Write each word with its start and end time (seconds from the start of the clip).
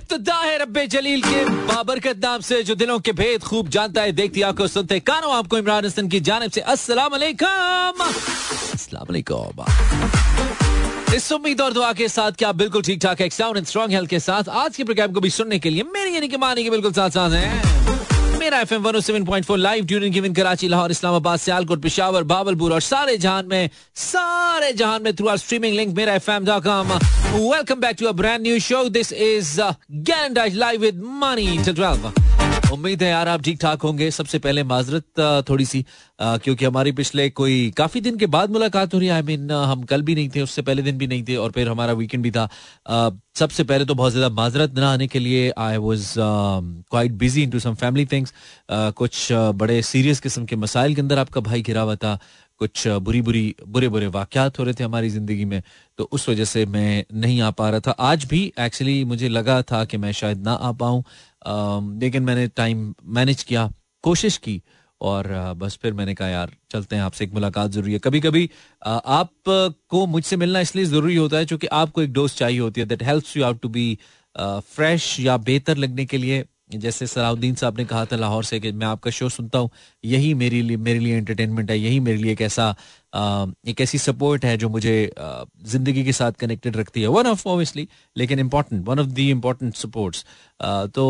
इब्तदा 0.00 0.34
है 0.34 0.56
रब्बे 0.58 0.86
जलील 0.86 1.22
के। 1.22 1.44
बाबरकत 1.68 2.20
नाम 2.24 2.40
से 2.40 2.62
जो 2.62 2.74
दिलों 2.74 2.98
के 2.98 3.12
भेद 3.12 3.42
खूब 3.44 3.68
जानता 3.68 4.02
है, 4.02 4.12
देखती 4.12 4.42
आपको 4.42 4.66
सुनते 4.66 4.98
कानों 5.00 5.32
आपको 5.36 5.58
इमरान 5.58 5.84
हसन 5.84 6.08
की 6.08 6.20
जानब 6.20 6.50
से 6.50 6.60
अस्सलाम 6.74 7.10
वालेकुम 7.12 8.00
अस्सलाम 8.00 9.04
वालेकुम 9.10 9.64
इस 11.14 11.30
उम्मीद 11.32 11.60
और 11.60 11.72
दुआ 11.72 11.92
के 11.92 12.08
साथ 12.08 12.32
क्या 12.32 12.52
बिल्कुल 12.54 12.82
ठीक 12.82 13.00
ठाक 13.02 13.20
है 13.20 13.28
साउंड 13.30 13.56
एंड 13.56 13.66
स्ट्रॉन्ग 13.66 13.92
हेल्थ 13.92 14.10
के 14.10 14.20
साथ। 14.20 14.48
आज 14.48 14.76
के 14.76 14.84
प्रोग्राम 14.84 15.12
को 15.12 15.20
भी 15.20 15.30
सुनने 15.30 15.58
के 15.58 15.70
लिए 15.70 15.82
मेरी 15.94 16.14
यानी 16.14 16.28
कि 16.28 16.36
मानी 16.38 16.64
के 16.64 16.70
बिल्कुल 16.70 16.92
साथ 16.92 17.10
साथ 17.10 17.30
हैं। 17.32 17.99
F 18.54 18.74
M 18.74 18.82
one 18.82 19.00
seven 19.00 19.24
point 19.24 19.46
four 19.46 19.58
live 19.58 19.84
during 19.84 20.34
Karachi 20.34 20.68
Lahore 20.68 20.90
Islamabad 20.90 21.38
Sialkot 21.38 21.82
Peshawar 21.82 22.22
Bahawalpur 22.22 22.72
और 22.72 22.80
सारे 22.80 23.16
जहान 23.16 23.46
में, 23.46 23.70
सारे 23.96 24.72
में 25.02 25.16
through 25.16 25.28
our 25.28 25.36
streaming 25.36 25.76
link 25.76 25.96
Mera 25.96 26.14
F 26.14 26.30
M 26.30 26.44
dot 26.44 26.64
com 26.64 26.92
welcome 27.34 27.80
back 27.80 27.96
to 28.00 28.06
a 28.06 28.12
brand 28.12 28.42
new 28.42 28.58
show 28.58 28.88
this 28.88 29.12
is 29.12 29.60
grand 29.92 30.38
live 30.54 30.80
with 30.80 31.00
उम्मीद 32.72 33.02
है 33.02 33.08
यार 33.08 33.28
आप 33.28 33.42
ठीक 33.42 33.58
ठाक 33.60 33.82
होंगे। 33.82 34.10
सबसे 34.10 34.38
पहले 34.38 34.62
माजरत 34.64 35.44
थोड़ी 35.48 35.64
सी 35.64 35.84
क्योंकि 36.18 36.64
हमारी 36.64 36.92
पिछले 36.92 37.28
कोई 37.30 37.70
काफ़ी 37.76 38.00
दिन 38.00 38.16
के 38.18 38.26
बाद 38.26 38.50
मुलाकात 38.50 38.94
हो 38.94 38.98
रही 38.98 39.08
है। 39.08 39.14
आई 39.14 39.22
मीन 39.22 39.50
हम 39.50 39.82
कल 39.84 40.02
भी 40.02 40.14
नहीं 40.14 40.28
थे, 40.28 40.42
उससे 40.42 40.62
पहले 40.62 40.82
दिन 40.82 40.98
भी 40.98 41.06
नहीं 41.06 41.24
थे 41.28 41.36
और 41.36 41.50
फिर 41.50 41.68
हमारा 41.68 41.92
वीकेंड 41.92 42.22
भी 42.22 42.30
था। 42.30 42.48
सबसे 43.38 43.64
पहले 43.64 43.84
तो 43.84 43.94
बहुत 43.94 44.12
ज़्यादा 44.12 44.28
माजरत 44.34 44.74
ना 44.74 44.92
आने 44.92 45.06
के 45.08 45.18
लिए 45.18 45.50
I 45.58 45.76
was 45.78 46.12
quite 46.18 47.12
busy 47.14 47.42
in 47.42 47.50
to 47.50 47.58
some 47.60 47.74
family 47.76 48.06
things 48.06 48.32
कुछ 48.70 49.26
बड़े 49.32 49.80
सीरियस 49.84 50.20
किस्म 50.20 50.44
के 50.44 50.56
मसाइल 50.58 50.94
के 50.94 51.00
अंदर 51.00 51.18
आपका 51.18 51.40
भाई 51.40 51.62
घिरा 51.62 51.82
हुआ 51.82 51.94
था। 51.96 52.18
कुछ 52.60 52.86
बुरी 52.88 53.20
बुरी, 53.22 53.54
बुरे 53.66 53.88
बुरे 53.88 54.06
वाक्यात 54.08 54.58
हो 54.58 54.64
रहे 54.64 54.74
थे 54.74 54.84
हमारी 54.84 55.08
ज़िंदगी 55.10 55.44
में 55.44 55.62
तो 55.98 56.08
उस 56.12 56.28
वजह 56.28 56.44
से 56.44 56.64
मैं 56.66 57.04
नहीं 57.14 57.40
आ 57.40 57.50
पा 57.50 57.68
रहा 57.70 57.80
था। 57.80 57.90
आज 57.90 58.24
भी 58.30 58.40
एक्चुअली 58.60 59.04
मुझे 59.04 59.28
लगा 59.28 59.60
था 59.62 59.84
कि 59.84 59.96
मैं 59.96 60.12
शायद 60.12 60.42
ना 60.44 60.52
आ 60.52 60.72
पाऊँ। 60.74 61.02
लेकिन 61.42 62.22
मैंने 62.22 62.46
टाइम 62.48 62.94
मैनेज 63.14 63.42
किया, 63.42 63.70
कोशिश 64.04 64.36
की 64.38 64.60
और 65.00 65.26
बस 65.56 65.78
फिर 65.82 65.92
मैंने 65.94 66.14
कहा, 66.14 66.28
यार, 66.28 66.50
चलते 66.70 66.96
हैं, 66.96 67.02
आपसे 67.02 67.24
एक 67.24 67.32
मुलाकात 67.34 67.70
ज़रूरी 67.70 67.92
है। 67.92 67.98
कभी 67.98 68.20
कभी 68.20 68.48
आप 68.82 69.30
को 69.48 70.04
मुझसे 70.06 70.36
मिलना 70.36 70.60
इसलिए 70.60 70.84
ज़रूरी 70.84 71.16
होता 71.16 71.36
है, 71.36 71.46
क्योंकि 71.46 71.66
आपको 71.66 72.02
एक 72.02 72.12
डोज 72.12 72.34
चाहिए 72.34 72.58
होती 72.60 72.80
है 72.80 72.86
that 72.86 73.02
helps 73.02 73.36
you 73.36 73.44
out 73.44 73.60
to 73.62 73.68
be 73.68 73.98
fresh 74.36 75.18
या 75.20 75.36
बेहतर 75.38 75.76
लगने 75.76 76.06
के 76.06 76.18
लिए। 76.18 76.44
जैसे 76.72 77.06
सलाउद्दीन 77.06 77.54
साहब 77.54 77.78
ने 77.78 77.84
कहा 77.84 78.04
था 78.06 78.16
लाहौर 78.16 78.44
से 78.44 78.58
कि 78.60 78.70
मैं 78.72 78.86
आपका 78.86 79.10
शो 79.10 79.28
सुनता 79.28 79.58
हूँ, 79.58 79.70
यही 80.04 80.32
मेरे 80.34 80.60
लिए 80.62 80.76
मेरे 80.78 80.98
लिए 80.98 81.16
एंटरटेनमेंट 81.16 81.70
है, 81.70 81.78
यही 81.78 82.00
मेरे 82.00 82.18
लिए 82.18 82.32
एक 82.32 82.40
ऐसा 82.42 82.74
एक 83.68 83.80
ऐसी 83.80 83.98
सपोर्ट 83.98 84.44
है 84.44 84.56
जो 84.56 84.68
मुझे 84.68 85.12
ज़िंदगी 85.66 86.04
के 86.04 86.12
साथ 86.12 86.32
कनेक्टेड 86.40 86.76
रखती 86.76 87.02
है। 87.02 87.08
वन 87.08 87.26
ऑफ़ 87.26 87.46
ऑब्वियसली 87.48 87.88
लेकिन 88.16 88.38
important 88.38 88.86
one 88.88 88.98
of 89.00 89.06
the 89.08 89.28
important 89.30 89.74
supports 89.76 90.24
तो 90.94 91.04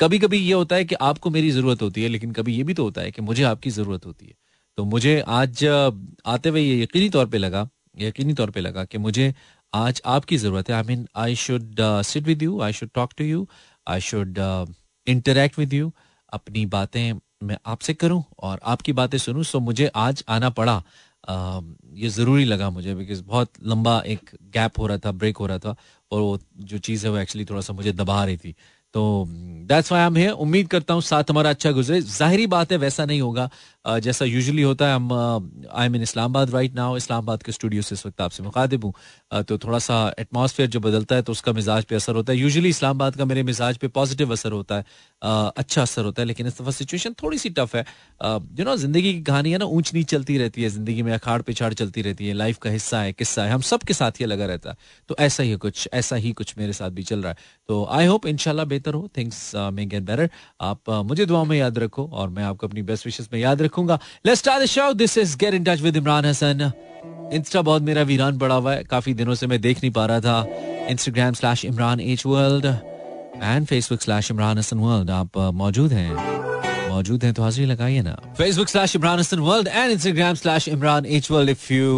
कभी 0.00 0.18
कभी 0.18 0.38
ये 0.38 0.52
होता 0.52 0.76
है 0.76 0.84
कि 0.84 0.94
आपको 1.02 1.30
मेरी 1.30 1.50
ज़रूरत 1.50 1.82
होती 1.82 2.02
है, 2.02 2.08
लेकिन 2.08 2.32
कभी 2.32 2.56
ये 2.56 2.62
भी 2.62 2.74
तो 2.74 2.84
होता 2.84 3.00
है 3.00 3.10
कि 3.10 3.22
मुझे 3.22 3.42
आपकी 3.44 3.70
ज़रूरत 3.72 4.06
होती 4.06 4.26
है। 4.26 4.34
तो 4.78 4.84
मुझे 4.86 5.20
आज 5.20 5.64
आते 5.64 6.48
हुए 6.48 6.60
ये 6.60 6.82
यकीनी 6.82 7.08
तौर 7.10 7.26
पर 7.26 7.38
लगा, 7.38 7.68
यकीनी 7.98 8.34
तौर 8.34 8.50
पर 8.50 8.60
लगा 8.60 8.84
कि 8.84 8.98
मुझे 8.98 9.32
आज 9.72 10.00
आपकी 10.06 10.36
ज़रूरत 10.38 10.68
है। 10.70 10.74
I 10.74 10.82
mean 10.84 11.06
I 11.16 11.34
should 11.36 11.76
sit 12.04 12.26
with 12.26 12.42
you 12.42 12.60
I 12.62 12.72
should 12.72 12.90
talk 12.94 13.12
to 13.18 13.24
you 13.24 13.46
I 13.86 14.00
should 14.00 14.38
interact 15.06 15.58
with 15.58 15.72
you 15.74 15.92
अपनी 16.32 16.64
बातें 16.66 17.12
मैं 17.42 17.56
आपसे 17.66 17.94
करूँ 17.94 18.22
और 18.38 18.60
आपकी 18.64 18.92
बातें 18.92 19.18
सुनूं 19.18 19.42
सो 19.42 19.60
मुझे 19.60 19.86
आज 19.96 20.24
आना 20.28 20.50
पड़ा। 20.50 20.82
आ, 21.28 21.60
ये 21.94 22.08
ज़रूरी 22.08 22.44
लगा 22.44 22.70
मुझे 22.70 22.94
बिकॉज़ 22.94 23.22
बहुत 23.24 23.52
लंबा 23.62 24.00
एक 24.06 24.30
गैप 24.54 24.78
हो 24.78 24.86
रहा 24.86 24.98
था 24.98 25.12
ब्रेक 25.12 25.36
हो 25.36 25.46
रहा 25.46 25.58
था 25.58 25.74
और 26.12 26.20
वो 26.20 26.38
जो 26.64 26.78
चीज़ 26.78 27.06
है 27.06 27.12
वो 27.12 27.18
एक्चुअली 27.18 27.44
थोड़ा 27.44 27.60
सा 27.60 27.72
मुझे 27.72 27.92
दबा 27.92 28.24
रही 28.24 28.36
थी। 28.36 28.54
तो 28.96 29.02
दैट्स 29.68 29.90
वाई 29.92 30.02
एम 30.02 30.16
है 30.16 30.30
उम्मीद 30.32 30.68
करता 30.68 30.94
हूँ 30.94 31.02
साथ 31.02 31.30
हमारा 31.30 31.50
अच्छा 31.50 31.70
गुजरे। 31.72 32.00
जाहिरी 32.02 32.46
बात 32.46 32.72
है, 32.72 32.78
वैसा 32.78 33.04
नहीं 33.04 33.20
होगा। 33.20 33.48
जैसा 34.02 34.24
यूजुअली 34.24 34.62
होता 34.62 34.86
है, 34.88 34.94
हम 34.94 35.68
I 35.72 35.88
mean 35.88 36.02
Islamabad 36.02 36.50
right 36.50 36.74
now 36.74 36.96
Islamabad 36.96 37.42
के 37.42 37.52
स्टूडियो 37.52 37.82
से 37.82 37.94
इस 37.94 38.06
वक्त 38.06 38.20
आपसे 38.20 38.42
मुखातिब 38.42 38.84
हूँ। 38.84 38.92
तो 39.42 39.58
थोड़ा 39.58 39.78
सा 39.78 39.96
एटमॉस्फेयर 40.18 40.68
जो 40.68 40.80
बदलता 40.80 41.14
है 41.14 41.22
तो 41.22 41.32
उसका 41.32 41.52
मिजाज 41.52 41.84
पे 41.84 41.96
असर 41.96 42.14
होता 42.14 42.32
है। 42.32 42.38
यूजली 42.38 42.68
इस्लामाबाद 42.68 43.16
का 43.16 43.24
मेरे 43.24 43.42
मिजाज 43.42 43.76
पे 43.76 43.88
पॉजिटिव 43.90 44.32
असर 44.32 44.52
होता 44.52 44.76
है। 44.76 44.84
अच्छा 45.22 45.82
असर 45.82 46.04
होता 46.04 46.22
है, 46.22 46.26
लेकिन 46.26 46.46
इस 46.46 46.60
दफ़ा 46.60 46.70
सिचुएशन 46.70 47.14
थोड़ी 47.22 47.38
सी 47.38 47.50
टफ 47.50 47.76
है 47.76 47.84
यू 48.58 48.64
नो 48.64 48.76
ज़िंदगी 48.76 49.12
की 49.12 49.22
कहानी 49.22 49.52
है 49.52 49.58
ना 49.58 49.64
ऊंच 49.66 49.92
नीच 49.94 50.10
चलती 50.10 50.38
रहती 50.38 50.62
है। 50.62 50.68
ज़िंदगी 50.68 51.02
में 51.02 51.12
अखाड़ 51.12 51.40
पिछाड़ 51.42 51.72
चलती 51.74 52.02
रहती 52.02 52.28
है। 52.28 52.34
लाइफ 52.34 52.58
का 52.58 52.70
हिस्सा 52.70 53.00
है, 53.00 53.12
किस्सा 53.12 53.44
है। 53.44 53.52
हम 53.52 53.60
सब 53.62 53.82
के 53.82 53.94
साथ 53.94 54.20
ये 54.20 54.26
लगा 54.26 54.46
रहता 54.46 54.70
है। 54.70 54.76
तो 55.08 55.16
ऐसा 55.18 55.42
ही 55.42 55.56
कुछ, 55.56 55.88
ऐसा 55.92 56.16
ही 56.16 56.32
कुछ 56.32 56.54
मेरे 56.58 56.72
साथ 56.72 56.90
भी 56.90 57.02
चल 57.04 57.22
रहा 57.22 57.30
है। 57.30 57.54
तो 57.68 57.84
आई 57.86 58.06
होप 58.06 58.26
इनशाला 58.26 58.64
बेहतर 58.66 58.85
हो 58.94 59.08
थिंग्स 59.16 59.40
मे 59.72 59.84
गेट 59.86 60.02
बेटर 60.02 60.30
आप 60.60 60.90
मुझे 61.06 61.26
दुआ 61.26 61.42
में 61.44 61.56
याद 61.58 61.78
रखो 61.78 62.08
और 62.12 62.28
मैं 62.28 62.44
आपको 62.44 62.66
अपनी 62.66 62.82
बेस्ट 62.82 63.06
विशेष 63.06 63.26
में 63.32 63.40
याद 63.40 63.62
रखूँगा। 63.62 63.98
Let's 64.26 64.42
this 64.96 65.18
is 65.18 65.36
get 65.38 65.54
in 65.54 65.64
touch 65.64 65.80
with 65.80 65.96
Imran 65.96 66.24
Hasan 66.24 66.70
insta 67.32 67.62
बहुत 67.62 67.82
मेरा 67.82 68.02
वीरान 68.04 68.38
पड़ा 68.38 68.54
हुआ 68.54 68.72
है। 68.74 68.84
काफ़ी 68.84 69.14
दिनों 69.14 69.34
से 69.34 69.46
मैं 69.46 69.60
देख 69.60 69.78
नहीं 69.78 69.92
पा 69.92 70.06
रहा 70.06 70.20
था। 70.20 70.86
Instagram 70.90 71.34
slash 71.34 71.64
Imran 71.64 72.00
H 72.00 72.26
world 72.26 72.66
and 72.66 73.66
Facebook 73.66 74.00
slash 74.02 74.30
Imran 74.30 74.58
Hasan 74.58 74.78
world 74.78 75.10
आप 75.10 75.38
मौजूद 75.54 75.92
हैं। 75.92 76.88
मौजूद 76.88 77.24
हैं 77.24 77.32
तो 77.34 77.42
हाजिरी 77.42 77.66
लगाइए 77.66 78.02
ना। 78.02 78.14
Facebook 78.38 78.68
slash 78.68 78.96
Imran 78.96 79.18
Hasan 79.18 79.38
world 79.38 79.68
and 79.68 79.90
Instagram 79.92 80.34
slash 80.34 80.68
Imran 80.68 81.06
H 81.06 81.30
world 81.30 81.50
if 81.50 81.72
you 81.72 81.90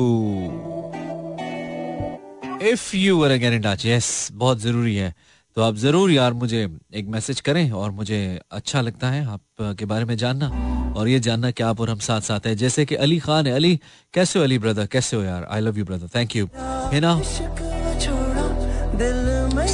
if 2.62 2.97
you 2.97 3.16
were 3.19 3.31
again 3.31 3.53
in 3.54 3.62
touch 3.62 3.87
yes 3.87 4.28
बहुत 4.32 4.60
ज़रूरी 4.60 4.94
है। 4.97 5.15
तो 5.58 5.62
आप 5.62 5.76
ज़रूर 5.76 6.10
यार 6.10 6.32
मुझे 6.32 6.58
एक 6.94 7.06
मैसेज 7.10 7.41
करें 7.41 7.70
और 7.74 7.91
मुझे 7.91 8.19
अच्छा 8.52 8.80
लगता 8.80 9.08
है 9.10 9.24
आप 9.26 9.74
के 9.78 9.84
बारे 9.84 10.04
में 10.04 10.16
जानना। 10.16 10.48
और 10.96 11.08
ये 11.08 11.19
जानना 11.20 11.50
कि 11.50 11.62
आप 11.62 11.80
और 11.80 11.91
हम 11.91 11.98
साथ 11.98 12.20
साथ 12.20 12.46
हैं। 12.46 12.56
जैसे 12.56 12.84
कि 12.86 12.94
अली 12.94 13.19
खान 13.19 13.46
है। 13.46 13.52
अली, 13.52 13.80
कैसे 14.14 14.38
हो 14.38 14.44
अली 14.44 14.58
ब्रदर 14.58 14.86
कैसे 14.86 15.16
हो 15.16 15.22
यार? 15.22 15.47
I 15.50 15.60
love 15.60 15.78
you 15.78 15.84
brother 15.84 16.08
thank 16.14 16.36
you 16.36 16.48
है 16.92 17.00
ना? 17.00 17.14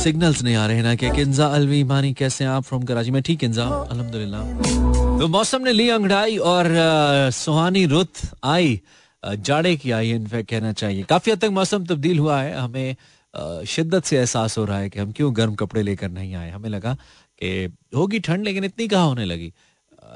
सिग्नल्स 0.01 0.43
नहीं 0.43 0.55
आ 0.57 0.67
रहे 0.67 0.83
ना 0.83 0.95
कि 0.95 1.11
किंजा 1.11 1.47
अलवी 1.49 1.85
मानी 1.85 2.13
कैसे 2.15 2.45
हैं? 2.45 2.51
आप 2.51 2.63
फ्रॉम 2.65 2.83
कराची 2.83 3.11
में 3.11 3.23
ठीक 3.23 3.39
किंजा? 3.41 3.65
अल्हम्दुलिल्लाह। 3.65 5.19
तो 5.19 5.29
मौसम 5.29 5.63
ने 5.63 5.73
ली 5.73 5.89
अंगड़ाई 5.91 6.37
और 6.39 6.73
सुहानी 7.35 7.85
रुत 7.87 8.29
आई 8.45 8.81
जाड़े 9.23 9.75
की 9.77 9.91
आई 9.91 10.11
इनफैक्ट 10.13 10.51
कहना 10.51 10.73
चाहिए। 10.75 11.03
काफ़ी 11.03 11.33
हद 11.33 11.39
तक 11.41 11.51
मौसम 11.53 11.85
तब्दील 11.85 12.19
हुआ 12.19 12.41
है। 12.41 12.57
हमें 12.57 12.97
शिद्दत 13.67 14.05
से 14.05 14.19
एहसास 14.19 14.59
हो 14.59 14.65
रहा 14.65 14.79
है 14.79 14.91
कि 14.91 14.99
हम 14.99 15.13
क्यों 15.13 15.37
गर्म 15.37 15.55
कपड़े 15.55 15.83
लेकर 15.83 16.11
नहीं 16.11 16.35
आए? 16.35 16.51
हमें 16.51 16.69
लगा 16.71 16.95
कि 17.43 17.73
होगी 17.97 18.21
ठंड 18.21 18.45
लेकिन 18.45 18.65
इतनी 18.65 18.89
कहाँ 18.89 19.07
होने 19.07 19.25
लगी? 19.25 19.53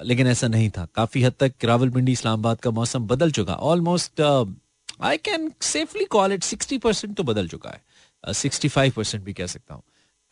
लेकिन 0.05 0.27
ऐसा 0.27 0.49
नहीं 0.49 0.71
था। 0.71 0.87
काफ़ी 0.95 1.23
हद 1.23 1.35
तक 1.41 1.65
रावलपिंडी 1.65 2.13
इस्लामाबाद 2.13 2.61
का 2.61 2.71
मौसम 2.71 3.07
बदल 3.07 3.31
चुका। 3.31 3.55
Almost 3.55 4.21
I 4.21 5.17
can 5.17 5.53
safely 5.61 6.05
call 6.05 6.33
it 6.33 6.43
sixty 6.43 6.79
percent 6.79 7.17
तो 7.17 7.23
बदल 7.23 7.49
चुका 7.49 7.71
है। 7.71 8.33
सिक्सटी 8.35 8.69
फाइव 8.69 8.93
परसेंट 8.97 9.25
भी 9.25 9.33
कह 9.33 9.47
सकता 9.47 9.75
हूँ। 9.75 9.83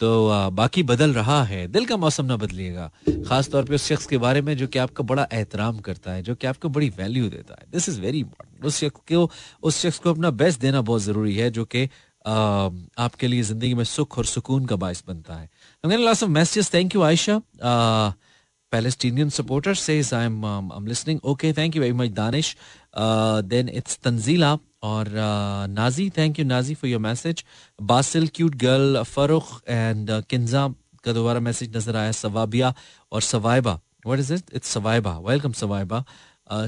तो 0.00 0.08
uh, 0.28 0.52
बाकी 0.52 0.82
बदल 0.82 1.12
रहा 1.14 1.42
है। 1.44 1.66
दिल 1.68 1.84
का 1.86 1.96
मौसम 1.96 2.24
ना 2.24 2.36
बदलिएगा। 2.36 2.90
खास 3.28 3.48
तौर 3.48 3.64
पे 3.64 3.74
उस 3.74 3.86
शख्स 3.86 4.06
के 4.06 4.18
बारे 4.18 4.40
में 4.42 4.56
जो 4.56 4.66
कि 4.66 4.78
आपका 4.78 5.04
बड़ा 5.04 5.26
एहतराम 5.32 5.78
करता 5.78 6.12
है 6.12 6.22
जो 6.22 6.34
कि 6.34 6.46
आपको 6.46 6.68
बड़ी 6.68 6.88
वैल्यू 6.88 7.28
देता 7.30 7.56
है। 7.60 7.66
दिस 7.72 7.88
इज़ 7.88 8.00
वेरी 8.00 8.18
इंपॉर्टेंट 8.18 8.64
उस 8.64 8.80
शख्स 8.80 9.00
को 9.12 9.30
उस 9.62 9.80
शख्स 9.80 9.98
को 9.98 10.10
अपना 10.10 10.30
बेस्ट 10.30 10.60
देना 10.60 10.80
बहुत 10.80 11.02
ज़रूरी 11.02 11.36
है 11.36 11.50
जो 11.50 11.64
कि 11.64 11.88
आपके 12.26 13.28
लिए 13.28 13.42
ज़िंदगी 13.42 13.74
में 13.74 13.84
सुख 13.84 14.18
और 14.18 14.26
सुकून 14.26 14.66
का 14.66 14.76
बायस 14.76 15.04
बनता 15.08 15.34
है 15.34 16.26
messages 16.28 16.72
thank 16.74 16.94
you 16.94 17.02
Ayesha 17.02 17.40
Palestinian 18.72 19.30
supporter 19.30 19.74
says 19.76 20.12
I'm 20.12 20.44
um, 20.44 20.72
I'm 20.72 20.86
listening. 20.86 21.20
Okay, 21.24 21.52
thank 21.52 21.76
you 21.76 21.80
very 21.80 21.92
much, 21.92 22.12
Danish. 22.14 22.56
Uh, 22.94 23.40
then 23.44 23.68
it's 23.68 23.96
Tanzila 23.96 24.60
or 24.82 25.04
uh, 25.06 25.66
Nazi. 25.68 26.10
Thank 26.10 26.38
you, 26.38 26.44
Nazi, 26.44 26.74
for 26.74 26.88
your 26.88 26.98
message. 26.98 27.44
Basil, 27.78 28.26
cute 28.28 28.58
girl, 28.58 29.04
Farooq 29.04 29.62
and 29.68 30.10
uh, 30.10 30.22
Kinza 30.22 30.74
का 31.04 31.12
दोबारा 31.12 31.40
message 31.40 31.76
नज़र 31.76 31.96
आया 31.96 32.12
सवाबिया 32.12 32.72
और 33.12 33.22
Sawaiba 33.22 33.72
what 34.06 34.18
is 34.20 34.32
it 34.34 34.54
it's 34.54 34.68
Sawaiba 34.74 35.18
welcome 35.26 35.52
Sawaiba 35.52 36.04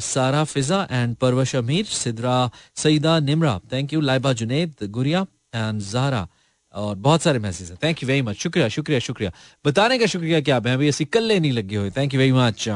Sara 0.05 0.43
Fiza 0.44 0.87
and 0.90 1.16
Parwash 1.25 1.55
Amir 1.56 1.84
Sidra 1.84 2.37
Saeeda 2.82 3.19
Nimra 3.20 3.58
thank 3.72 3.93
you 3.93 4.00
Laiba 4.00 4.32
Junaid 4.40 4.87
Guriya 4.90 5.26
and 5.54 5.80
Zahra 5.82 6.26
और 6.74 6.94
बहुत 6.96 7.22
सारे 7.22 7.38
message 7.38 7.70
हैं। 7.70 7.78
Thank 7.82 8.02
you 8.02 8.06
very 8.08 8.22
much 8.22 8.36
शुक्रिया 8.36 8.68
शुक्रिया 8.68 8.98
शुक्रिया। 9.00 9.30
बताने 9.64 9.98
का 9.98 10.06
शुक्रिया 10.06 10.40
क्या 10.40 10.60
मैं 10.60 10.72
अभी 10.74 10.88
ऐसी 10.88 11.04
कल्ले 11.06 11.38
नहीं 11.40 11.52
लगे 11.52 11.76
हुए 11.76 11.90
थैंक 11.96 12.14
यू 12.14 12.20
वेरी 12.20 12.32
मच 12.32 12.68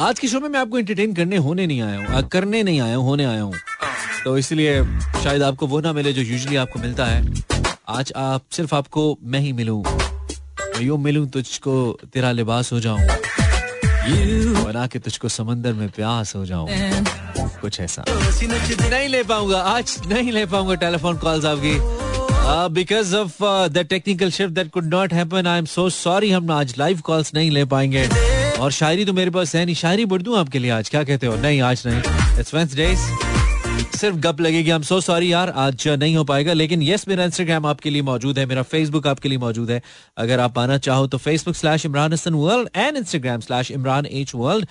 आज 0.00 0.18
की 0.18 0.28
शो 0.28 0.40
में 0.40 0.48
मैं 0.48 0.60
आपको 0.60 0.78
एंटरटेन 0.78 1.14
करने 1.14 1.36
होने 1.36 1.66
नहीं 1.66 1.80
आया 1.82 1.98
हूँ 1.98 2.28
करने 2.28 2.62
नहीं 2.62 2.80
आया 2.80 2.96
हूँ 2.96 3.04
होने 3.06 3.24
आया 3.24 3.42
हूँ। 3.42 3.54
तो 4.24 4.36
इसलिए 4.38 4.82
शायद 5.22 5.42
आपको 5.42 5.66
वो 5.66 5.80
ना 5.80 5.92
मिले 5.92 6.12
जो 6.12 6.22
यूजली 6.22 6.56
आपको 6.56 6.80
मिलता 6.80 7.06
है। 7.06 7.42
आज 7.88 8.12
आप 8.16 8.42
सिर्फ़ 8.52 8.74
आपको 8.74 9.02
मैं 9.22 9.40
ही 9.40 9.52
मिलूं। 9.52 9.82
मैं 9.82 10.80
यूँ 10.82 10.98
मिलूं 10.98 11.26
तुझको 11.28 11.74
तेरा 12.14 12.32
लिबास 12.32 12.72
हो 12.72 12.80
जाऊँ। 12.80 13.00
बना 14.64 14.86
के 14.86 14.98
तुझको 14.98 15.28
समंदर 15.28 15.72
में 15.72 15.88
प्यास 15.90 16.34
हो 16.36 16.44
जाऊँ। 16.46 16.68
कुछ 17.64 17.80
ऐसा। 17.80 18.04
नहीं 18.08 19.08
ले 19.08 19.22
पाऊँगा, 19.22 19.58
आज 19.58 19.96
नहीं 20.06 20.32
ले 20.32 20.44
पाऊँगा 20.46 20.74
टेलीफोन 20.82 21.16
कॉल्स 21.18 21.44
आपकी। 21.44 21.76
Because 22.74 23.14
of 23.16 23.42
the 23.72 23.86
technical 23.90 24.30
shift 24.30 24.54
that 24.54 24.70
could 24.70 24.94
not 24.94 25.12
happen 25.12 25.46
I 25.46 25.58
am 25.58 25.64
so 25.66 25.88
sorry 25.90 26.30
हम 26.30 26.50
आज 26.50 26.74
लाइव 26.78 27.00
कॉल्स 27.00 27.34
नहीं 27.34 27.50
ले 27.50 27.64
पाएँगे। 27.66 28.08
और 28.54 28.72
शायरी 28.72 29.04
तो 29.04 29.12
मेरे 29.12 29.30
पास 29.30 29.54
है 29.56 29.64
नहीं। 29.64 29.74
शायरी 29.74 30.04
बढ़ 30.06 30.22
दूँ 30.22 30.38
आपके 30.38 30.58
लिए 30.58 30.70
आज? 30.70 30.88
क्या 30.88 31.02
कहते 31.04 31.26
हो? 31.26 31.36
नहीं, 31.36 31.60
आज 31.62 31.82
नहीं। 31.86 32.38
इट्स 32.40 32.54
वेंसडेज 32.54 32.98
सिर्फ़ 33.94 34.16
गप 34.16 34.40
लगेगी 34.40 34.70
हम 34.70 34.82
सो 34.82 35.00
सॉरी 35.00 35.32
यार, 35.32 35.50
आज 35.50 35.86
नहीं 35.88 36.16
हो 36.16 36.22
पाएगा, 36.24 36.52
लेकिन 36.52 36.82
यस 36.82 37.06
मेरा 37.08 37.24
इंस्टाग्राम 37.24 37.66
आपके 37.66 37.90
लिए 37.90 38.02
मौजूद 38.02 38.38
है, 38.38 38.44
मेरा 38.46 38.62
फेसबुक 38.62 39.06
आपके 39.06 39.28
लिए 39.28 39.38
मौजूद 39.38 39.70
है। 39.70 39.80
अगर 40.16 40.40
आप 40.40 40.58
आना 40.58 40.76
चाहो 40.78 41.06
तो 41.06 41.18
Facebook 41.18 41.54
slash 41.54 41.86
Imran 41.86 42.12
Hasan 42.12 42.34
world 42.34 42.68
and 42.76 42.96
Instagram 42.96 43.40
slash 43.40 43.70
Imran 43.70 44.06
H 44.06 44.34
world 44.34 44.66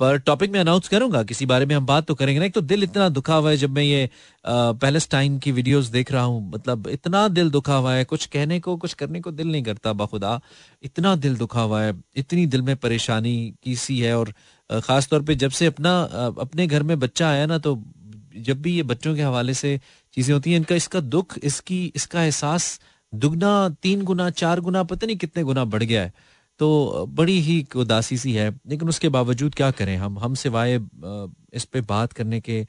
पर 0.00 0.18
टॉपिक 0.26 0.50
में 0.50 0.58
अनाउंस 0.60 0.88
करूँगा, 0.88 1.22
किसी 1.22 1.46
बारे 1.46 1.66
में 1.66 1.74
हम 1.76 1.86
बात 1.86 2.06
तो 2.06 2.14
करेंगे 2.14 2.38
ना, 2.40 2.46
एक 2.46 2.54
तो 2.54 2.60
दिल 2.62 2.82
इतना 2.82 3.08
दुखा 3.08 3.34
हुआ 3.34 3.50
है 3.50 3.56
जब 3.56 3.70
मैं 3.70 3.82
ये 3.82 4.08
पैलेस्टाइन 4.44 5.38
की 5.38 5.52
वीडियोस 5.52 5.86
देख 5.88 6.12
रहा 6.12 6.22
हूँ 6.22 6.50
मतलब 6.50 6.88
इतना 6.88 7.26
दिल 7.28 7.50
दुखा 7.50 7.74
हुआ 7.74 7.92
है, 7.92 8.04
कुछ 8.04 8.26
कहने 8.26 8.60
को, 8.60 8.76
कुछ 8.76 8.94
करने 8.94 9.20
को 9.20 9.30
दिल 9.32 9.52
नहीं 9.52 9.62
करता, 9.62 9.92
बखुदा, 9.94 10.40
इतना 10.82 11.14
दिल 11.16 11.36
दुखा 11.36 11.60
हुआ 11.60 11.82
है, 11.82 11.94
इतनी 12.16 12.46
दिल 12.46 12.62
में 12.62 12.76
परेशानी 12.76 13.36
की 13.64 13.76
सी 13.76 13.98
है, 13.98 14.16
और 14.18 14.32
खास 14.70 15.08
तौर 15.08 15.22
पे 15.22 15.34
जब 15.34 15.50
से 15.50 15.66
अपना 15.66 16.00
अपने 16.40 16.66
घर 16.66 16.82
में 16.82 16.98
बच्चा 17.00 17.28
आया 17.28 17.44
ना 17.46 17.58
तो 17.58 17.74
जब 18.36 18.62
भी 18.62 18.76
ये 18.76 18.82
बच्चों 18.82 19.14
के 19.16 19.22
हवाले 19.22 19.54
से 19.54 19.80
चीज़ें 20.14 20.32
होती 20.34 20.50
हैं, 20.50 20.56
इनका 20.56 20.74
इसका 20.74 21.00
दुख, 21.00 21.38
इसकी, 21.38 21.92
इसका 21.96 22.22
एहसास 22.22 22.80
दुगना, 23.14 23.68
तीन 23.82 24.02
गुना, 24.02 24.30
चार 24.30 24.60
गुना, 24.60 24.82
पता 24.82 25.06
नहीं 25.06 25.16
कितने 25.16 25.42
गुना 25.42 25.64
बढ़ 25.64 25.82
गया 25.82 26.02
है। 26.02 26.12
तो 26.58 27.06
बड़ी 27.08 27.40
ही 27.40 27.66
उदासी 27.76 28.16
सी 28.18 28.32
है। 28.32 28.50
लेकिन 28.68 28.88
उसके 28.88 29.08
बावजूद 29.08 29.54
क्या 29.54 29.70
करें 29.70 29.96
हम? 29.96 30.18
हम 30.18 30.34
सिवाय 30.34 30.80
इस 31.52 31.64
पे 31.64 31.80
बात 31.80 32.12
करने 32.12 32.40
के 32.40 32.66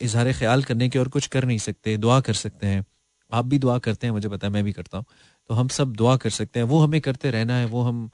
इजहार 0.00 0.32
ख्याल 0.32 0.62
करने 0.62 0.88
के 0.88 0.98
और 0.98 1.08
कुछ 1.08 1.26
कर 1.26 1.44
नहीं 1.44 1.58
सकते, 1.58 1.96
दुआ 1.96 2.20
कर 2.20 2.34
सकते 2.34 2.66
हैं। 2.66 2.84
आप 3.32 3.44
भी 3.44 3.58
दुआ 3.58 3.78
करते 3.78 4.06
हैं, 4.06 4.12
मुझे 4.12 4.28
पता 4.28 4.46
है, 4.46 4.52
मैं 4.52 4.64
भी 4.64 4.72
करता 4.72 4.98
हूँ। 4.98 5.04
तो 5.48 5.54
हम 5.54 5.68
सब 5.68 5.92
दुआ 5.92 6.16
कर 6.16 6.30
सकते 6.30 6.60
हैं। 6.60 6.66
वो 6.66 6.78
हमें 6.80 7.00
करते 7.00 7.30
रहना 7.30 7.56
है, 7.56 7.66
वो 7.66 7.82
हम 7.82 8.10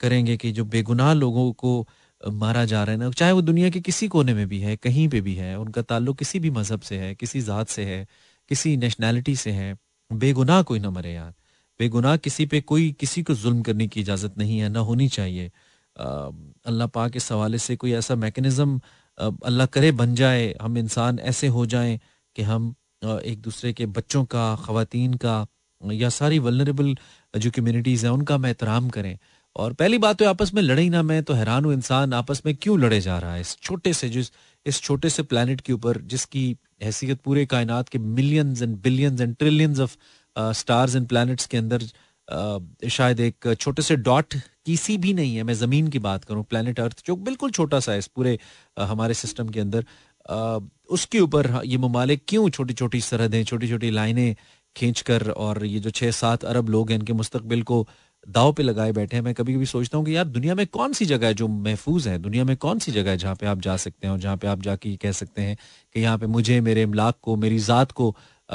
करेंगे 0.00 0.36
कि 0.36 0.52
जो 0.52 0.64
बेगुनाह 0.64 1.12
लोगों 1.12 1.52
को 1.52 1.88
मारा 2.20 2.64
जा 2.64 2.82
रहा 2.84 2.92
है 2.92 2.98
ना। 2.98 3.10
चाहे 3.10 3.32
वो 3.32 3.40
दुनिया 3.42 3.70
के 3.70 3.80
किसी 3.80 4.08
कोने 4.08 4.34
में 4.34 4.46
भी 4.48 4.58
है, 4.60 4.76
कहीं 4.76 5.08
पे 5.08 5.20
भी 5.20 5.34
है, 5.34 5.58
उनका 5.58 5.82
ताल्लुक 5.82 6.18
किसी 6.18 6.38
भी 6.38 6.50
मज़हब 6.50 6.80
से 6.80 6.98
है, 6.98 7.14
किसी 7.14 7.40
ज़ात 7.40 7.68
से 7.68 7.84
है, 7.84 8.06
किसी 8.50 8.76
नेशनैलिटी 8.76 9.36
से 9.36 9.50
है, 9.50 9.76
बेगुनाह 10.10 10.62
कोई 10.62 10.78
ना 10.78 10.90
मरे 10.90 11.12
यार। 11.12 11.32
बेगुनाह 11.80 12.16
किसी 12.18 12.46
पे 12.46 12.60
कोई, 12.62 12.90
किसी 13.00 13.22
को 13.22 13.34
जुल्म 13.34 13.62
करने 13.62 13.86
की 13.88 14.00
इजाज़त 14.00 14.38
नहीं 14.38 14.58
है, 14.58 14.68
ना 14.68 14.80
होनी 14.80 15.08
चाहिए। 15.08 15.50
अल्लाह 15.96 16.86
पाक 16.88 17.16
इस 17.16 17.30
हवाले 17.32 17.58
से 17.58 17.76
कोई 17.76 17.92
ऐसा 17.94 18.14
मैकेनिज्म 18.16 18.80
अल्लाह 19.18 19.66
करे 19.68 19.90
बन 19.92 20.14
जाए, 20.14 20.54
हम 20.62 20.78
इंसान 20.78 21.18
ऐसे 21.18 21.46
हो 21.48 21.64
जाएँ 21.66 21.98
कि 22.36 22.42
हम 22.42 22.74
एक 23.04 23.40
दूसरे 23.42 23.72
के 23.72 23.86
बच्चों 23.88 24.24
का 24.24 24.54
खातन 24.56 25.14
का, 25.24 25.46
या 25.80 26.08
सारी 26.08 26.38
वलनरेबल 26.38 26.94
जो 27.34 27.50
कम्युनिटीज़ 27.50 28.06
हैं, 28.06 28.12
उनका 28.12 28.34
हम 28.34 28.46
एहतराम 28.46 28.88
करें। 28.90 29.18
और 29.56 29.72
पहली 29.72 29.98
बात 29.98 30.18
तो 30.18 30.28
आपस 30.28 30.54
में 30.54 30.62
लड़े 30.62 30.82
ही 30.82 30.90
ना 30.90 31.02
मैं 31.02 31.22
तो 31.22 31.34
हैरान 31.34 31.64
हूँ 31.64 31.72
इंसान 31.72 32.12
आपस 32.12 32.42
में 32.46 32.56
क्यों 32.56 32.80
लड़े 32.80 33.00
जा 33.00 33.18
रहा 33.18 33.34
है? 33.34 33.40
इस 33.40 33.56
छोटे 33.62 33.92
से 33.92 34.08
जिस 34.08 34.32
इस 34.66 34.80
छोटे 34.80 35.10
से 35.10 35.22
प्लानट 35.22 35.60
के 35.60 35.72
ऊपर 35.72 35.98
जिसकी 35.98 36.56
हैसियत 36.82 37.20
पूरे 37.20 37.46
कायनात 37.46 37.88
के 37.88 37.98
millions 37.98 38.62
and 38.62 38.76
billions 38.76 39.20
and 39.20 39.36
trillions 39.36 39.80
of 39.80 39.96
stars 40.38 40.96
and 40.96 41.08
planets 41.08 41.46
के 41.46 41.56
अंदर 41.56 41.82
uh, 41.82 42.88
शायद 42.88 43.20
एक 43.20 43.54
छोटे 43.60 43.82
से 43.82 43.96
डॉट 43.96 44.34
किसी 44.66 44.96
भी 44.98 45.14
नहीं 45.14 45.36
है। 45.36 45.42
मैं 45.42 45.54
ज़मीन 45.54 45.88
की 45.88 45.98
बात 45.98 46.24
करूँ 46.24 46.44
प्लानट 46.44 46.80
अर्थ 46.80 47.02
जो 47.06 47.16
बिल्कुल 47.16 47.50
छोटा 47.50 47.80
सा 47.80 47.92
है 47.92 47.98
इस 47.98 48.06
पूरे 48.06 48.38
uh, 48.78 48.84
हमारे 48.84 49.14
सिस्टम 49.14 49.48
के 49.48 49.60
अंदर 49.60 49.84
uh, 50.30 50.62
उसके 50.88 51.20
ऊपर 51.20 51.62
ये 51.64 51.78
ममालिक 51.78 52.22
क्यों 52.28 52.48
छोटी 52.50 52.74
छोटी 52.74 53.00
सरहदें 53.00 53.44
छोटी 53.44 53.68
छोटी 53.68 53.90
लाइनें 53.90 54.36
खींच 54.76 55.00
कर 55.00 55.30
और 55.30 55.64
ये 55.66 55.80
जो 55.80 55.90
छः 55.90 56.10
सात 56.10 56.44
अरब 56.44 56.68
लोग 56.68 56.90
हैं 56.90 56.98
इनके 56.98 57.12
मुस्तबिल 57.12 57.62
को 57.62 57.88
दाव 58.28 58.52
पे 58.52 58.62
लगाए 58.62 58.92
बैठे 58.92 59.16
हैं, 59.16 59.22
मैं 59.24 59.34
कभी 59.34 59.54
कभी 59.54 59.66
सोचता 59.66 59.98
हूँ 59.98 60.04
कि 60.06 60.16
यार, 60.16 60.24
दुनिया 60.24 60.54
में 60.54 60.66
कौन 60.66 60.92
सी 60.92 61.06
जगह 61.06 61.26
है 61.26 61.34
जो 61.34 61.48
महफूज 61.48 62.08
है? 62.08 62.18
दुनिया 62.18 62.44
में 62.44 62.56
कौन 62.56 62.78
सी 62.78 62.92
जगह 62.92 63.10
है 63.10 63.16
जहाँ 63.16 63.34
पे 63.34 63.46
आप 63.46 63.60
जा 63.60 63.76
सकते 63.76 64.06
हैं 64.06 64.12
और 64.12 64.18
जहाँ 64.18 64.36
पे 64.36 64.46
आप 64.46 64.62
जाके 64.62 64.96
कह 64.96 65.12
सकते 65.12 65.42
हैं 65.42 65.56
कि 65.94 66.00
यहाँ 66.00 66.18
पे 66.18 66.26
मुझे, 66.26 66.60
मेरे 66.60 66.82
इमलाक 66.82 67.16
को, 67.22 67.36
मेरी 67.36 67.58
ज़ात 67.58 67.92
को 67.92 68.14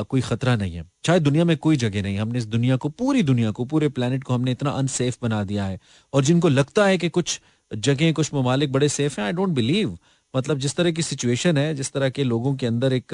कोई 0.09 0.21
खतरा 0.21 0.55
नहीं 0.55 0.75
है। 0.75 0.83
शायद 1.07 1.23
दुनिया 1.23 1.45
में 1.45 1.55
कोई 1.57 1.75
जगह 1.77 2.01
नहीं 2.03 2.17
हमने 2.17 2.37
इस 2.37 2.45
दुनिया 2.47 2.75
को, 2.75 2.89
पूरी 2.89 3.23
दुनिया 3.23 3.51
को, 3.51 3.65
पूरे 3.65 3.89
प्लानट 3.89 4.23
को 4.23 4.33
हमने 4.33 4.51
इतना 4.51 4.69
अनसेफ 4.71 5.17
बना 5.21 5.43
दिया 5.43 5.65
है। 5.65 5.79
और 6.13 6.23
जिनको 6.23 6.49
लगता 6.49 6.85
है 6.85 6.97
कि 6.97 7.09
कुछ 7.09 7.39
जगह, 7.71 8.11
कुछ 8.11 8.33
ममालिक 8.33 8.71
बड़े 8.71 8.89
सेफ़ 8.89 9.19
हैं 9.19 9.25
आई 9.27 9.33
डोंट 9.33 9.49
बिलीव 9.51 9.97
मतलब 10.33 10.57
जिस 10.59 10.75
तरह 10.75 10.91
की 10.91 11.01
सिचुएशन 11.01 11.57
है, 11.57 11.73
जिस 11.75 11.91
तरह 11.91 12.09
के 12.09 12.23
लोगों 12.23 12.55
के 12.55 12.65
अंदर 12.65 12.93
एक 12.93 13.13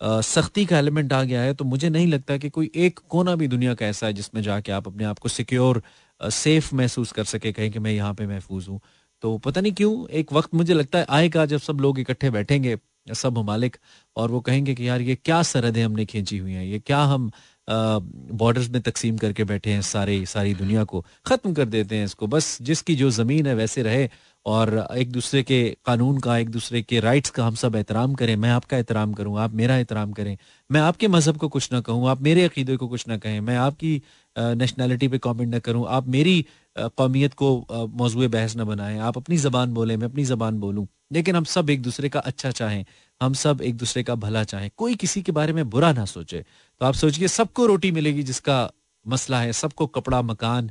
सख्ती 0.00 0.64
का 0.66 0.78
एलिमेंट 0.78 1.12
आ 1.12 1.22
गया 1.22 1.40
है 1.42 1.54
तो 1.54 1.64
मुझे 1.64 1.88
नहीं 1.90 2.06
लगता 2.06 2.36
कि 2.38 2.50
कोई 2.50 2.70
एक 2.76 3.00
कोना 3.08 3.34
भी 3.36 3.48
दुनिया 3.48 3.74
का 3.74 3.86
ऐसा 3.86 4.06
है 4.06 4.12
जिसमें 4.12 4.42
जाके 4.42 4.72
आप 4.72 4.86
अपने 4.88 5.04
आप 5.04 5.18
को 5.18 5.28
सिक्योर 5.28 5.82
सेफ़ 6.20 6.74
महसूस 6.74 7.12
कर 7.12 7.24
सके, 7.26 7.52
कहीं 7.52 7.70
कि 7.70 7.78
मैं 7.78 7.92
यहाँ 7.92 8.14
पे 8.14 8.26
महफूज 8.26 8.68
हूँ। 8.68 8.80
तो 9.22 9.36
पता 9.38 9.60
नहीं 9.60 9.72
क्यों, 9.72 10.08
एक 10.08 10.32
वक्त 10.32 10.54
मुझे 10.54 10.74
लगता 10.74 10.98
है 10.98 11.06
आएगा 11.10 11.44
जब 11.46 11.58
सब 11.60 11.80
लोग 11.80 11.98
इकट्ठे 12.00 12.30
बैठेंगे, 12.30 12.76
सब 13.08 13.38
ममालिक, 13.38 13.76
और 14.16 14.30
वो 14.30 14.40
कहेंगे 14.40 14.74
कि 14.74 14.88
यार 14.88 15.00
ये 15.00 15.14
क्या 15.14 15.42
सरहदें 15.44 15.82
हमने 15.84 16.04
खींची 16.04 16.38
हुई 16.38 16.52
हैं, 16.52 16.64
ये 16.64 16.78
क्या 16.78 16.98
हम 17.04 17.30
बॉर्डर्स 17.68 18.68
में 18.70 18.80
तकसीम 18.82 19.16
करके 19.18 19.44
बैठे 19.44 19.70
हैं 19.70 19.82
सारे, 19.82 20.24
सारी 20.26 20.54
दुनिया 20.54 20.84
को, 20.84 21.04
ख़त्म 21.26 21.52
कर 21.54 21.64
देते 21.66 21.96
हैं 21.96 22.04
इसको। 22.04 22.26
बस 22.26 22.56
जिसकी 22.62 22.94
जो 22.94 23.10
ज़मीन 23.10 23.46
है 23.46 23.54
वैसे 23.54 23.82
रहे 23.82 24.08
और 24.48 24.86
एक 24.96 25.10
दूसरे 25.12 25.42
के 25.42 25.58
कानून 25.86 26.18
का, 26.18 26.36
एक 26.38 26.50
दूसरे 26.50 26.82
के 26.82 27.00
राइट्स 27.00 27.30
का 27.30 27.44
हम 27.46 27.54
सब 27.54 27.76
एहतराम 27.76 28.14
करें। 28.14 28.34
मैं 28.36 28.50
आपका 28.50 28.76
एहतराम 28.76 29.12
करूँ, 29.12 29.38
आप 29.40 29.54
मेरा 29.54 29.76
एहतराम 29.76 30.12
करें। 30.12 30.36
मैं 30.70 30.80
आपके 30.80 31.08
मज़हब 31.08 31.36
को 31.36 31.48
कुछ 31.48 31.72
ना 31.72 31.80
कहूँ, 31.80 32.08
आप 32.10 32.22
मेरे 32.22 32.44
अकीदे 32.44 32.76
को 32.76 32.88
कुछ 32.88 33.06
ना 33.08 33.16
कहें। 33.16 33.40
मैं 33.40 33.56
आपकी 33.58 34.00
नेशनैलिटी 34.36 35.08
पे 35.08 35.18
कमेंट 35.18 35.50
ना 35.50 35.58
करूँ। 35.58 35.86
आप 35.88 36.08
मेरी 36.08 36.44
कौमियत 36.76 37.34
को 37.34 37.50
मौजू 37.92 38.28
बहस 38.28 38.56
ना 38.56 38.64
बनाएँ। 38.64 38.98
आप 39.00 39.16
अपनी 39.16 39.36
ज़बान 39.36 39.74
बोलें, 39.74 39.96
मैं 39.96 40.06
अपनी 40.06 40.24
ज़बान 40.24 40.58
बोलूँ। 40.60 40.86
लेकिन 41.12 41.36
हम 41.36 41.44
सब 41.46 41.70
एक 41.70 41.82
दूसरे 41.82 42.08
का 42.08 42.20
अच्छा 42.20 42.50
चाहें, 42.52 42.84
हम 43.20 43.32
सब 43.34 43.62
एक 43.62 43.76
दूसरे 43.76 44.02
का 44.02 44.14
भला 44.16 44.44
चाहें। 44.44 44.70
कोई 44.76 44.94
किसी 44.94 45.22
के 45.22 45.32
बारे 45.32 45.52
में 45.52 45.68
बुरा 45.70 45.92
ना 45.92 46.04
सोचे। 46.06 46.44
तो 46.80 46.86
आप 46.86 46.94
सोचिए, 46.94 47.28
सबको 47.28 47.66
रोटी 47.66 47.90
मिलेगी 47.90 48.22
जिसका 48.22 48.68
मसला 49.06 49.40
है, 49.40 49.52
सबको 49.52 49.86
कपड़ा, 49.88 50.20
मकान 50.22 50.70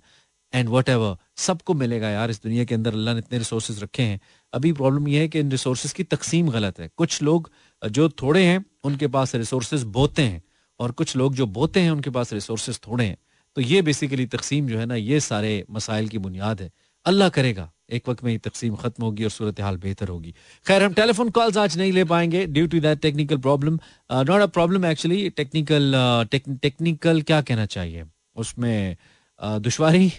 एंड 0.53 0.69
वट 0.69 0.89
एवर 0.89 1.15
सबको 1.38 1.73
मिलेगा 1.73 2.09
यार 2.09 2.29
इस 2.29 2.41
दुनिया 2.44 2.63
के 2.65 2.75
अंदर 2.75 2.94
अल्लाह 2.94 3.13
ने 3.13 3.19
इतने 3.19 3.38
रिसोर्सेज 3.38 3.83
रखे 3.83 4.03
हैं। 4.03 4.19
अभी 4.53 4.71
प्रॉब्लम 4.73 5.07
यह 5.07 5.21
है 5.21 5.27
कि 5.27 5.39
इन 5.39 5.51
रिसोर्सेज 5.51 5.94
की 5.94 6.03
तकसीम 6.03 6.49
गलत 6.49 6.79
है। 6.79 6.89
कुछ 6.97 7.21
लोग 7.21 7.49
जो 7.81 8.09
थोड़े 8.21 8.44
हैं 8.45 8.65
उनके 8.83 9.07
पास 9.07 9.35
रिसोर्सेज 9.35 9.83
बोते 9.99 10.21
हैं। 10.21 10.41
और 10.79 10.91
कुछ 10.91 11.15
लोग 11.15 11.35
जो 11.35 11.45
बोते 11.47 11.79
हैं 11.79 11.91
उनके 11.91 12.09
पास 12.09 12.33
रिसोर्सेज 12.33 12.79
थोड़े 12.88 13.05
हैं। 13.05 13.17
तो 13.57 13.61
ये 13.61 13.81
बेसिकली 13.81 14.25
तकसीम 14.27 14.67
जो 14.67 14.77
है 14.79 14.85
ना 14.85 14.95
ये 14.95 15.19
सारे 15.19 15.51
मसाइल 15.71 16.07
की 16.07 16.18
बुनियाद 16.18 16.61
है। 16.61 16.71
अल्लाह 17.06 17.30
करेगा। 17.30 17.71
एक 17.89 18.09
वक्त 18.09 18.23
में 18.23 18.31
ये 18.31 18.37
तकसीम 18.37 18.75
खत्म 18.75 19.04
होगी 19.04 19.23
और 19.23 19.30
सूरत 19.30 19.59
हाल 19.61 19.77
बेहतर 19.77 20.07
होगी। 20.07 20.33
खैर 20.66 20.83
हम 20.83 20.94
टेलीफोन 20.94 21.30
कॉल्स 21.30 21.57
आज 21.57 21.77
नहीं 21.77 21.92
ले 21.92 22.04
पाएँगे 22.04 22.45
due 22.47 22.68
to 22.68 22.80
that 22.80 22.99
technical 23.01 23.37
problem 23.37 23.80
not 24.11 24.42
a 24.42 24.45
problem 24.47 24.85
actually 24.85 25.30
technical 25.30 25.94
technical 26.31 27.21
क्या 27.21 27.42
कहना 27.42 27.66
चाहिए? 27.68 28.04
उसमें 28.35 28.95
uh, 28.95 29.01
दुश्वारी 29.39 30.11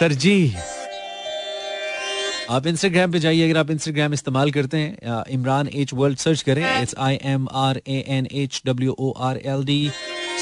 तरजीह। 0.00 0.58
आप 2.50 2.66
इंस्टाग्राम 2.66 3.12
पे 3.12 3.18
जाइए, 3.18 3.44
अगर 3.44 3.58
आप 3.58 3.70
इंस्टाग्राम 3.70 4.12
इस्तेमाल 4.14 4.50
करते 4.50 4.78
हैं 4.78 5.22
इमरान 5.34 5.68
एच 5.74 5.94
वर्ल्ड 5.94 6.18
सर्च 6.18 6.42
करें 6.42 6.64
it's 6.82 6.94
I 6.98 7.18
M 7.24 7.48
R 7.52 7.80
A 7.88 8.04
N 8.08 8.26
H 8.32 8.60
W 8.66 8.94
O 8.98 9.10
R 9.28 9.36
L 9.44 9.64
D 9.64 9.90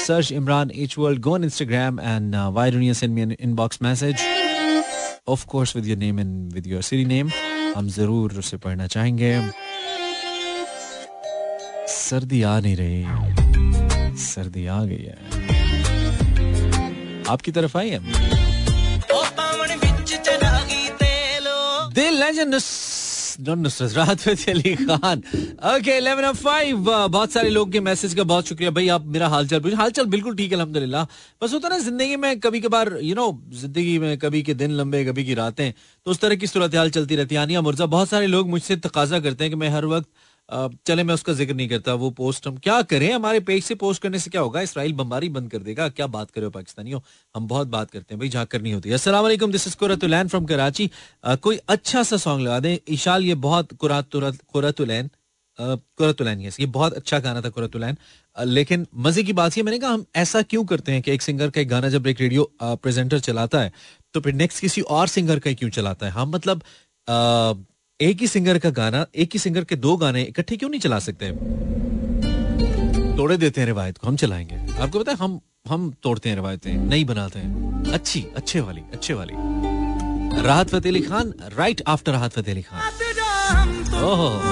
search 0.05 0.31
Imran 0.31 0.71
H 0.75 0.97
world 0.97 1.21
go 1.21 1.33
on 1.35 1.43
Instagram 1.43 1.99
and 1.99 2.35
why 2.35 2.71
don't 2.71 2.83
you 2.83 2.93
send 2.93 3.13
me 3.13 3.21
an 3.21 3.35
inbox 3.39 3.81
message 3.81 4.15
of 5.27 5.45
course 5.47 5.75
with 5.75 5.87
your 5.87 5.97
name 5.97 6.19
and 6.19 6.53
with 6.53 6.67
your 6.67 6.81
city 6.83 7.05
name 7.05 7.31
हम 7.77 7.87
ज़रूर 7.89 8.33
उसे 8.39 8.57
पढ़ना 8.57 8.87
चाहेंगे। 8.87 9.39
सर्दी 11.89 12.41
आ 12.43 12.59
नहीं 12.59 12.75
रही। 12.75 14.15
सर्दी 14.17 14.65
आ 14.67 14.83
गई 14.83 15.03
है। 15.03 15.44
आपकी 17.29 17.51
तरफ़ 17.51 17.77
आई 17.77 17.89
है। 17.89 17.99
दिल 21.93 22.13
legend 22.19 22.55
Ali 24.49 24.73
Khan. 24.75 25.21
Okay 25.67 25.97
eleven 25.97 26.31
five 26.33 26.77
बहुत 27.09 27.31
सारे 27.31 27.49
लोग 27.49 27.71
के 27.71 27.79
मैसेज 27.79 28.13
का 28.13 28.23
बहुत 28.23 28.47
शुक्रिया। 28.47 28.71
भाई 28.71 28.87
आप 28.89 29.05
मेरा 29.05 29.27
हालचाल 29.27 29.59
पूछे। 29.59 29.75
हालचाल 29.75 30.05
बिल्कुल 30.05 30.35
ठीक 30.35 30.51
है 30.51 30.57
अलहमदिल्ला 30.57 31.03
बस 31.41 31.53
होता 31.53 31.69
ना 31.69 31.77
ज़िंदगी 31.79 32.15
में 32.15 32.39
कभी 32.39 32.59
कभार 32.61 32.97
यू 33.01 33.15
नो 33.15 33.27
ज़िंदगी 33.53 33.97
में 33.99 34.17
कभी 34.17 34.41
के 34.43 34.53
दिन 34.53 34.71
लंबे 34.71 35.03
कभी 35.05 35.25
की 35.25 35.33
रातें 35.33 35.71
तो 35.71 36.11
उस 36.11 36.19
तरह 36.19 36.35
की 36.35 36.47
सूरत 36.47 36.75
हाल 36.75 36.89
चलती 36.89 37.15
रहती 37.15 37.35
है। 37.35 37.41
आनिया 37.41 37.61
मुर्जा 37.61 37.85
बहुत 37.87 38.09
सारे 38.09 38.27
लोग 38.27 38.49
मुझसे 38.49 38.75
तकाजा 38.77 39.19
करते 39.19 39.43
हैं 39.43 39.51
कि 39.51 39.57
मैं 39.57 39.69
हर 39.69 39.85
वक्त 39.87 40.07
चले, 40.49 41.03
मैं 41.03 41.13
उसका 41.13 41.33
ज़िक्र 41.33 41.53
नहीं 41.53 41.67
करता, 41.69 41.93
वो 41.95 42.09
पोस्ट 42.13 42.47
हम 42.47 42.57
क्या 42.63 42.81
करें? 42.83 43.11
हमारे 43.13 43.39
पेज 43.41 43.63
से 43.63 43.75
पोस्ट 43.75 44.01
करने 44.01 44.19
से 44.19 44.29
क्या 44.29 44.41
होगा? 44.41 44.61
इसराइल 44.61 44.93
बम्बारी 44.93 45.29
बंद 45.29 45.51
कर 45.51 45.59
देगा। 45.59 45.87
क्या 45.89 46.07
बात 46.09 46.31
करो 46.31 46.49
पाकिस्तानियों? 46.51 46.99
हम 47.35 47.47
बहुत 47.47 47.67
बात 47.69 47.91
करते 47.91 48.13
हैं 48.13 48.19
भाई, 48.19 48.29
झाक 48.29 48.47
करनी 48.47 48.71
होती 48.71 48.89
है। 48.89 48.95
अस्सलाम 48.95 49.27
this 49.51 49.67
is 49.67 49.75
Qurratulain 49.77 50.27
from 50.27 50.45
Karachi. 50.45 50.89
कोई 51.25 51.59
अच्छा 51.69 52.03
सा 52.03 52.17
सॉन्ग 52.17 52.45
लगा 52.45 52.59
दें। 52.59 52.77
ईशाल 52.89 53.23
ये 53.25 53.35
बहुत 53.41 53.73
कुरातुलैन 53.75 55.09
कुरतुलैन 55.97 56.41
यस 56.41 56.59
ये 56.59 56.65
बहुत 56.67 56.93
अच्छा 56.93 57.19
गाना 57.19 57.41
था 57.41 57.49
कुरतुलैन। 57.49 57.97
लेकिन 58.37 58.85
मज़े 58.97 59.23
की 59.23 59.33
बात 59.33 59.57
ये, 59.57 59.63
मैंने 59.63 59.79
कहा, 59.79 59.91
हम 59.91 60.05
ऐसा 60.15 60.41
क्यों 60.43 60.63
करते 60.65 60.91
हैं 60.91 61.01
कि 61.01 61.11
एक 61.11 61.21
सिंगर 61.21 61.49
का 61.49 61.61
एक 61.61 61.67
गाना 61.69 61.89
जब 61.89 62.07
एक 62.07 62.21
रेडियो 62.21 62.51
प्रेजेंटर 62.61 63.19
चलाता 63.21 63.59
है 63.59 63.71
तो 64.13 64.21
फिर 64.21 64.33
नेक्स्ट 64.35 64.61
किसी 64.61 64.81
और 64.81 65.07
सिंगर 65.09 65.39
का 65.39 65.53
क्यों 65.53 65.69
चलाता 65.71 66.05
है? 66.05 66.11
हम 66.13 66.29
मतलब 66.31 66.61
एक 67.99 68.21
ही 68.21 68.27
सिंगर 68.27 68.57
का 68.57 68.69
गाना 68.69 69.05
एक 69.15 69.29
ही 69.33 69.39
सिंगर 69.39 69.63
के 69.63 69.75
दो 69.75 69.95
गाने 69.97 70.21
इकट्ठे 70.21 70.55
क्यों 70.57 70.69
नहीं 70.69 70.79
चला 70.81 70.97
सकते 70.99 71.29
तोड़े 73.17 73.37
देते 73.37 73.61
हैं 73.61 73.65
रिवायत 73.65 73.97
को 73.97 74.07
हम 74.07 74.15
चलाएँगे। 74.15 74.55
आपको 74.81 74.99
पता 74.99 75.11
है 75.11 75.17
हम 75.17 75.39
हम 75.67 75.93
तोड़ते 76.03 76.29
हैं 76.29 76.35
रिवायतें 76.35 76.73
नहीं 76.73 77.05
बनाते 77.05 77.39
हैं। 77.39 77.91
अच्छी 77.93 78.25
अच्छे 78.35 78.59
वाली 78.61 78.81
अच्छे 78.93 79.13
वाली। 79.13 79.33
Rahat 80.41 80.69
Fateh 80.69 80.91
Ali 80.91 81.01
Khan 81.01 81.33
right 81.57 81.81
after 81.87 82.11
Rahat 82.11 82.31
Fateh 82.31 82.53
Ali 82.53 82.61
Khan. 82.61 84.03
ओह। 84.03 84.43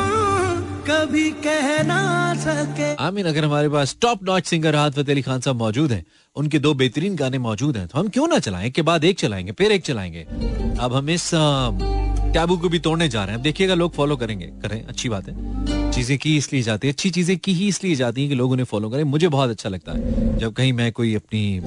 कभी 0.88 1.30
कह 1.44 1.84
ना 1.84 2.00
सके। 2.38 2.94
आमीन 2.96 3.26
अगर 3.26 3.46
हमारे 3.46 3.70
पास 3.70 3.96
top 4.02 4.24
notch 4.24 4.46
singer 4.46 4.74
Rahat 4.74 4.94
Fateh 4.94 5.14
Ali 5.14 5.22
Khan 5.22 5.42
साहब 5.42 5.56
मौजूद 5.56 5.92
हैं 5.92 6.06
उनके 6.36 6.60
दो 6.60 6.74
बेहतरीन 6.74 7.16
गाने 7.16 7.38
मौजूद 7.40 7.78
हैं 7.78 7.88
तो 7.88 8.00
हम 8.00 8.08
क्यों 8.08 8.28
ना 8.28 8.40
चलाएँ? 8.40 8.70
के 8.72 8.82
बाद 8.82 9.04
एक 9.04 9.20
चलाएँगे 9.20 9.52
फिर 9.52 9.72
एक 9.72 9.84
चलाएँगे। 9.84 10.24
अब 10.80 10.94
हम 10.94 11.10
इस 11.10 11.30
टैबू 12.34 12.58
को 12.58 12.70
भी 12.70 12.80
तोड़ने 12.80 13.08
जा 13.10 13.24
रहे 13.24 13.36
हैं। 13.36 13.42
देखिएगा 13.44 13.74
लोग 13.76 13.94
फॉलो 13.96 14.16
करेंगे 14.18 14.46
करें 14.62 14.84
अच्छी 14.84 15.10
बात 15.10 15.28
है। 15.30 15.92
चीज़ें 15.92 16.18
की 16.18 16.36
इसलिए 16.38 16.62
जाती 16.62 16.88
है 16.88 16.94
अच्छी 16.94 17.10
चीज़ें 17.10 17.38
की 17.38 17.54
ही 17.54 17.68
इसलिए 17.68 17.96
जाती 17.96 18.22
हैं 18.22 18.30
कि 18.30 18.36
लोग 18.36 18.52
उन्हें 18.52 18.66
फॉलो 18.66 18.90
करें। 18.90 19.04
मुझे 19.06 19.28
बहुत 19.28 19.50
अच्छा 19.50 19.70
लगता 19.70 19.92
है 19.92 20.38
जब 20.40 20.54
कहीं 20.54 20.74
मैं 20.74 20.92
कोई 20.92 21.14
अपनी 21.16 21.62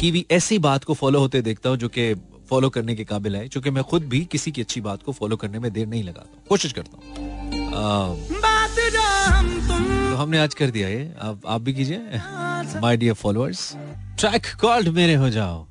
की 0.00 0.10
भी 0.12 0.24
ऐसी 0.32 0.58
बात 0.60 0.84
को 0.84 0.94
फॉलो 0.94 1.18
होते 1.20 1.42
देखता 1.42 1.68
हूँ 1.68 1.76
जो 1.78 1.88
कि 1.88 2.14
फॉलो 2.48 2.68
करने 2.70 2.94
के 2.94 3.04
काबिल 3.04 3.36
है 3.36 3.48
क्योंकि 3.48 3.70
मैं 3.70 3.84
खुद 3.84 4.04
भी 4.08 4.24
किसी 4.32 4.50
की 4.52 4.60
अच्छी 4.62 4.80
बात 4.80 5.02
को 5.02 5.12
फॉलो 5.12 5.36
करने 5.36 5.58
में 5.58 5.72
देर 5.72 5.86
नहीं 5.86 6.02
लगाता 6.04 6.42
कोशिश 6.48 6.72
करता 6.72 6.96
हूँ। 6.96 7.02
तो 10.10 10.16
हमने 10.16 10.38
आज 10.38 10.54
कर 10.54 10.70
दिया 10.70 10.88
ये। 10.88 11.04
अब 11.20 11.40
आप 11.46 11.60
भी 11.60 11.72
कीजिए। 11.74 11.98
My 12.80 12.96
dear 12.96 13.14
followers 13.14 13.70
track 14.20 14.54
called 14.60 14.88
मेरे 14.90 15.14
हो 15.14 15.30
जाओ। 15.30 15.66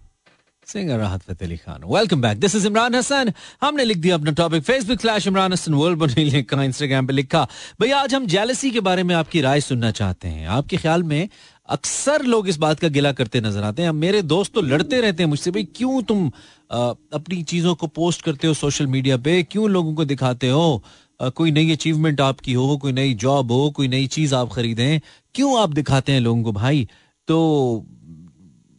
Singer 0.68 0.98
Rahat 0.98 1.22
Fateh 1.22 1.48
Ali 1.48 1.58
Khan 1.58 1.82
welcome 1.86 2.22
back 2.22 2.38
this 2.40 2.56
is 2.56 2.68
Imran 2.68 2.96
Hasan 2.96 3.32
हमने 3.62 3.84
लिख 3.86 3.98
दिया 3.98 4.16
अपना 4.16 4.32
topic 4.32 4.64
Facebook 4.64 5.02
slash 5.02 5.28
Imran 5.28 5.54
Hasan 5.54 5.74
world 5.74 6.00
पर 6.00 6.10
नहीं 6.10 6.32
लिखा 6.32 6.64
इंस्टाग्राम 6.64 7.08
पे 7.08 7.14
लिखा 7.14 7.48
भैया 7.82 7.98
आज 8.00 8.16
हम 8.16 8.26
जेलसी 8.28 8.72
के 8.72 8.80
बारे 8.82 9.04
में 9.04 9.14
आपकी 9.16 9.42
राय 9.42 9.62
सुनना 9.62 9.92
चाहते 9.92 10.28
हैं 10.28 10.48
आपके 10.58 10.78
ख्याल 10.78 11.04
में 11.04 11.30
अक्सर 11.70 12.24
लोग 12.26 12.48
इस 12.50 12.58
बात 12.58 12.80
का 12.80 12.88
गिला 12.90 13.12
करते 13.12 13.42
नज़र 13.42 13.64
आते 13.64 13.84
हैं 13.84 13.92
मेरे 13.98 14.22
दोस्त 14.24 14.54
तो 14.54 14.62
लड़ते 14.64 15.02
रहते 15.02 15.24
हैं 15.24 15.30
मुझसे 15.30 15.52
भाई 15.52 15.64
क्यों 15.76 16.02
तुम 16.04 16.28
आ, 16.72 16.90
अपनी 17.14 17.42
चीज़ों 17.44 17.76
को 17.76 17.88
पोस्ट 17.94 18.22
करते 18.22 18.48
हो 18.48 18.54
सोशल 18.56 18.88
मीडिया 18.88 19.18
पे 19.20 19.42
क्यों 19.44 19.70
लोगों 19.70 19.94
को 19.94 20.06
दिखाते 20.06 20.50
हो 20.50 20.84
आ, 21.20 21.30
कोई 21.30 21.52
नई 21.52 21.72
अचीवमेंट 21.72 22.22
आपकी 22.22 22.54
हो 22.54 22.78
कोई 22.78 22.92
नई 22.94 23.14
जॉब 23.24 23.52
हो 23.52 23.70
कोई 23.72 23.88
नई 23.88 24.08
चीज़ 24.18 24.36
आप 24.36 24.54
खरीदें 24.54 25.00
क्यों 25.36 25.60
आप 25.62 25.74
दिखाते 25.74 26.12
हैं 26.12 26.20
लोगों 26.22 26.44
को 26.44 26.52
भाई 26.54 26.88
तो 27.28 27.40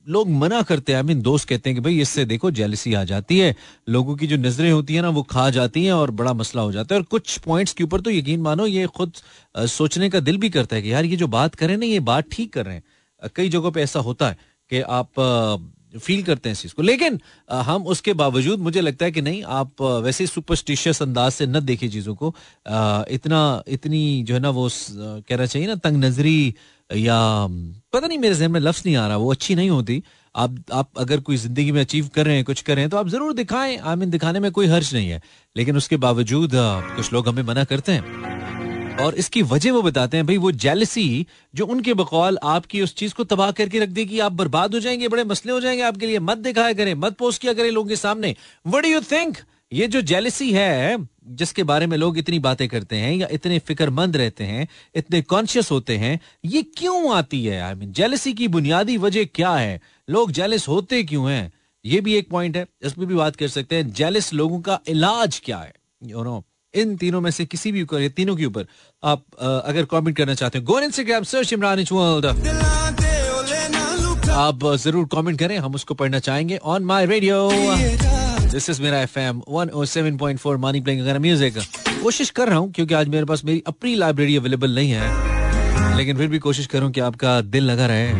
लोग 0.07 0.31
मना 0.31 0.61
करते 0.63 0.93
हैं 0.93 0.97
आई 0.97 1.03
मीन 1.03 1.21
दोस्त 1.23 1.49
कहते 1.49 1.71
हैं 1.71 1.75
कि 1.77 1.81
भाई, 1.81 2.01
इससे 2.01 2.25
देखो 2.25 2.51
जेलसी 2.51 2.95
आ 2.95 3.03
जाती 3.05 3.39
है। 3.39 3.55
लोगों 3.89 4.17
की 4.17 4.27
जो 4.27 4.37
नज़रें 4.37 4.71
होती 4.71 4.95
है 4.95 5.03
ना, 5.03 5.09
वो 5.09 5.23
खा 5.23 5.49
जाती 5.51 5.85
हैं 5.85 5.93
और 5.93 6.11
बड़ा 6.11 6.33
मसला 6.33 6.63
हो 6.63 6.73
जाता 6.73 6.95
है। 6.95 7.01
और 7.01 7.07
कुछ 7.07 7.39
पॉइंट्स 7.39 7.73
के 7.73 7.85
ऊपर 7.85 8.01
तो 8.01 8.11
यकीन 8.11 8.41
मानो, 8.41 8.67
ये 8.67 8.87
खुद 8.87 9.13
सोचने 9.69 10.11
का 10.11 10.21
दिल 10.21 10.37
भी 10.37 10.51
करता 10.51 10.77
है 10.77 10.83
कि 10.83 10.93
यार, 10.93 11.05
ये 11.05 11.17
जो 11.17 11.27
बात 11.29 11.55
करें 11.55 11.77
ना, 11.77 11.87
ये 11.87 12.01
बात 12.03 12.25
ठीक 12.33 12.53
कर 12.53 12.67
रहे 12.67 12.75
हैं। 12.75 13.31
कई 13.37 13.49
जगहों 13.49 13.71
पे 13.71 13.83
ऐसा 13.83 14.01
होता 14.01 14.29
है 14.29 14.37
कि 14.71 14.81
आप 14.81 15.71
फील 15.95 16.23
करते 16.23 16.49
हैं 16.49 16.53
इस 16.53 16.63
चीज़ 16.63 16.73
को। 16.75 16.83
लेकिन 16.83 17.21
हम 17.51 17.87
उसके 17.87 18.13
बावजूद 18.13 18.61
मुझे 18.61 18.81
लगता 18.81 19.05
है 19.05 19.13
कि 19.13 19.23
नहीं, 19.23 19.43
आप 19.43 19.83
वैसे 20.05 20.27
सुपरस्टिशियस 20.27 21.03
अंदाज 21.03 21.33
से 21.33 21.47
न 21.47 21.61
देखिए 21.61 21.89
चीज़ों 21.89 22.15
को। 22.15 22.35
इतना, 23.11 23.63
इतनी 23.69 24.23
जो 24.23 24.35
है 24.35 24.41
ना, 24.41 24.51
वो 24.51 24.69
कहना 24.91 25.47
चाहिए 25.47 25.69
ना, 25.69 25.75
तंग 25.77 26.05
नजरी 26.05 26.55
या 26.91 27.47
पता 27.93 28.07
नहीं, 28.07 28.19
मेरे 28.19 28.35
जहन 28.35 28.51
में 28.51 28.61
लफ्ज 28.61 28.83
नहीं 28.87 28.97
आ 28.97 29.07
रहा, 29.09 29.17
वो 29.17 29.31
अच्छी 29.33 29.55
नहीं 29.55 29.71
होती। 29.71 30.03
आप 30.35 30.57
आप 30.73 30.91
अगर 30.99 31.21
कोई 31.21 31.37
ज़िंदगी 31.37 31.73
में 31.73 31.81
अचीव 31.81 32.09
कर 32.15 32.27
रहे 32.27 32.37
हैं, 32.37 32.45
कुछ 32.45 32.61
कर 32.63 32.75
रहे 32.75 32.83
हैं 32.83 32.91
तो 32.91 32.97
आप 32.97 33.09
ज़रूर 33.09 33.33
दिखाएँ। 33.35 33.77
आई 33.79 33.97
मीन, 33.97 34.11
दिखाने 34.11 34.41
में 34.41 34.51
कोई 34.53 34.67
हर्ज 34.67 34.95
नहीं 34.95 35.09
है। 35.09 35.21
लेकिन 35.57 35.77
उसके 35.77 35.97
बावजूद 35.97 36.51
कुछ 36.55 37.13
लोग 37.13 37.29
हमें 37.29 37.43
मना 37.43 37.65
करते 37.65 37.93
हैं। 37.93 38.97
और 38.97 39.15
इसकी 39.15 39.43
वजह 39.43 39.73
वो 39.73 39.83
बताते 39.83 40.17
हैं, 40.17 40.27
भाई, 40.27 40.37
वो 40.37 40.51
जेलसी 40.53 41.27
जो 41.55 41.67
उनके 41.67 41.95
बकौल 41.95 42.39
आपकी 42.43 42.83
उस 42.83 42.95
चीज़ 42.95 43.15
को 43.15 43.25
तबाह 43.25 43.51
करके 43.51 43.79
रख 43.79 43.89
देगी, 43.89 44.19
आप 44.19 44.33
बर्बाद 44.33 44.75
हो 44.75 44.81
जाएँगे, 44.81 45.09
बड़े 45.09 45.25
मसले 45.25 45.53
हो 45.53 45.61
जाएँगे 45.61 45.83
आपके 45.83 46.07
लिए। 46.07 46.19
मत 46.21 46.39
दिखाया 46.39 46.73
करें, 46.73 46.95
मत 46.95 47.17
पोस्ट 47.17 47.43
किया 47.43 47.53
करें 47.53 47.71
लोगों 47.71 47.89
के 47.89 47.97
सामने। 47.97 48.35
वट 48.67 48.87
यू 48.87 49.01
थिंक 49.01 49.39
ये 49.75 49.87
जो 49.87 50.01
जेलिसी 50.01 50.53
है 50.53 50.97
जिसके 51.27 51.63
बारे 51.63 51.87
में 51.87 51.97
लोग 51.99 52.19
इतनी 52.19 52.39
बातें 52.39 52.69
करते 52.69 52.97
हैं 52.97 53.15
या 53.15 53.29
इतने 53.31 53.59
फिक्रमंद 53.59 54.17
रहते 54.17 54.45
हैं 54.45 54.69
इतने 54.95 55.23
कॉन्शियस 55.23 55.71
होते 55.71 55.97
हैं 55.97 56.21
ये 56.45 56.63
क्यों 56.63 57.15
आती 57.17 57.45
है? 57.45 57.61
आई 57.61 57.75
मीन 57.75 57.93
जेलसी 57.93 58.33
की 58.33 58.49
बुनियादी 58.49 58.97
वजह 58.97 59.25
क्या 59.25 59.53
है? 59.53 59.81
लोग 60.11 60.33
जेलिस 60.33 60.69
होते 60.69 61.03
क्यों 61.03 61.31
हैं? 61.31 61.53
ये 61.85 62.01
भी 62.01 62.15
एक 62.15 62.29
पॉइंट 62.31 62.57
है। 62.57 62.67
इसमें 62.83 63.09
भी 63.09 63.15
बात 63.15 63.37
कर 63.37 63.49
सकते 63.49 63.77
हैं 63.77 63.93
जेलस 63.93 64.33
लोगों 64.33 64.61
का 64.61 64.79
इलाज 64.89 65.41
क्या 65.45 65.59
है? 65.59 65.73
यू 66.05 66.25
नो 66.25 66.45
इन 66.75 66.97
तीनों 66.97 67.21
में 67.21 67.31
से 67.31 67.47
किसी 67.47 67.73
भी 67.73 67.83
ऊपर 67.83 68.09
तीनों 68.09 68.37
के 68.37 68.45
ऊपर 68.45 68.67
आप 69.05 69.25
आ, 69.43 69.49
अगर 69.49 69.85
कमेंट 69.85 70.17
करना 70.17 70.35
चाहते 70.35 70.59
हैं 70.59 70.65
गो 70.67 70.81
इंस्टाग्राम 70.81 71.25
सर्च 71.25 71.53
इमरान 71.53 71.85
आप 74.31 74.75
ज़रूर 74.77 75.09
कमेंट 75.13 75.39
करें 75.39 75.59
हम 75.59 75.75
उसको 75.75 75.95
पढ़ना 75.95 76.19
चाहेंगे 76.19 76.57
on 76.57 76.85
my 76.85 77.07
radio 77.07 77.51
this 78.55 78.69
is 78.71 78.81
Mera 78.83 78.99
FM 79.01 79.41
107.4 79.51 80.57
money 80.65 80.81
playing 80.81 81.01
अगर 81.03 81.19
म्यूज़िक 81.19 81.57
कोशिश 82.03 82.29
कर 82.31 82.49
रहा 82.49 82.59
हूँ, 82.59 82.71
क्योंकि 82.73 82.95
आज 82.95 83.09
मेरे 83.09 83.25
पास 83.27 83.45
मेरी 83.45 83.63
अपनी 83.67 83.95
लाइब्रेरी 83.95 84.37
अवेलेबल 84.37 84.75
नहीं 84.75 84.91
है, 84.91 85.97
लेकिन 85.97 86.17
फिर 86.17 86.29
भी 86.29 86.39
कोशिश 86.39 86.67
करूँ 86.67 86.91
कि 86.93 87.01
आपका 87.01 87.41
दिल 87.41 87.65
लगा 87.65 87.87
रहे। 87.87 88.13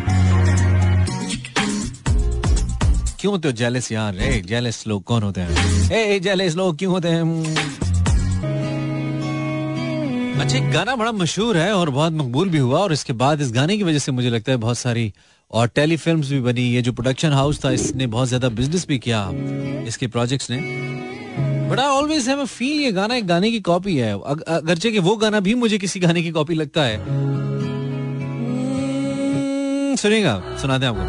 क्यों 3.19 3.37
तो 3.39 3.51
जेलस 3.51 3.91
यार? 3.91 4.17
ए 4.17 4.41
जेलस 4.47 4.83
लोग 4.87 5.03
कौन 5.03 5.23
होते 5.23 5.41
हैं? 5.41 5.91
ए 5.91 6.19
जेलस 6.19 6.55
लोग 6.55 6.77
क्यों 6.79 6.91
होते 6.93 7.07
हैं? 7.07 7.23
अच्छा 10.41 10.59
गाना 10.71 10.95
बड़ा 10.95 11.11
मशहूर 11.11 11.57
है 11.57 11.71
और 11.73 11.89
बहुत 11.89 12.13
मकबूल 12.13 12.49
भी 12.49 12.57
हुआ, 12.57 12.79
और 12.79 12.93
इसके 12.93 13.13
बाद 13.13 13.41
इस 13.41 13.51
गाने 13.53 13.77
की 13.77 13.83
वजह 13.83 13.99
से 13.99 14.11
मुझे 14.11 14.29
लगता 14.29 14.51
है 14.51 14.57
बहुत 14.57 14.77
सारी 14.77 15.11
और 15.51 15.67
टेलीफिल्म 15.67 16.21
भी 16.21 16.39
बनी। 16.41 16.61
ये 16.61 16.81
जो 16.81 16.93
प्रोडक्शन 16.93 17.31
हाउस 17.31 17.63
था 17.65 17.71
इसने 17.71 18.07
बहुत 18.07 18.27
ज़्यादा 18.27 18.49
बिज़नेस 18.51 18.87
भी 18.87 18.97
किया। 18.99 19.29
इसके 19.87 20.07
प्रोजेक्ट्स 20.07 20.49
ने। 20.51 20.57
But 21.69 21.79
I 21.79 21.87
always 21.87 22.27
have 22.29 22.45
feel 22.45 22.79
ये 22.79 22.91
गाना 22.91 23.15
एक 23.15 23.27
गाने 23.27 23.51
की 23.51 23.59
कॉपी 23.59 23.95
है। 23.97 24.13
अगरचे 24.47 24.91
कि 24.91 24.99
वो 24.99 25.15
गाना 25.15 25.39
भी 25.39 25.53
मुझे 25.55 25.77
किसी 25.77 25.99
गाने 25.99 26.21
की 26.23 26.31
कॉपी 26.31 26.53
लगता 26.53 26.83
है। 26.83 26.97
Hmm, 29.85 30.01
सुनिएगा? 30.01 30.57
सुनाते 30.61 30.85
हैं 30.85 30.91
आपको। 30.93 31.03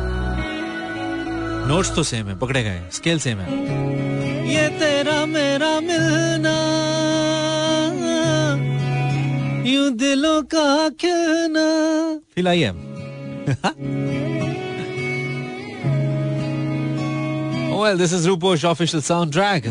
नोट्स 1.68 1.94
तो 1.94 2.02
सेम 2.02 2.26
है 2.26 2.38
पकड़े 2.38 2.62
गए। 2.62 2.80
स्केल 2.92 3.18
सेम 3.18 3.38
है। 3.38 3.46
ये 4.48 4.68
तेरा 4.78 5.24
मेरा 5.26 5.80
मिलना 5.80 6.56
यूँ 9.66 9.90
दिलों 9.96 10.42
का 10.42 10.88
कहना 10.88 11.66
feel 12.34 12.48
I 12.48 12.62
am 12.62 12.85
well 17.76 17.98
this 17.98 18.12
is 18.12 18.26
Rupo's 18.26 18.64
official 18.64 19.00
soundtrack. 19.00 19.62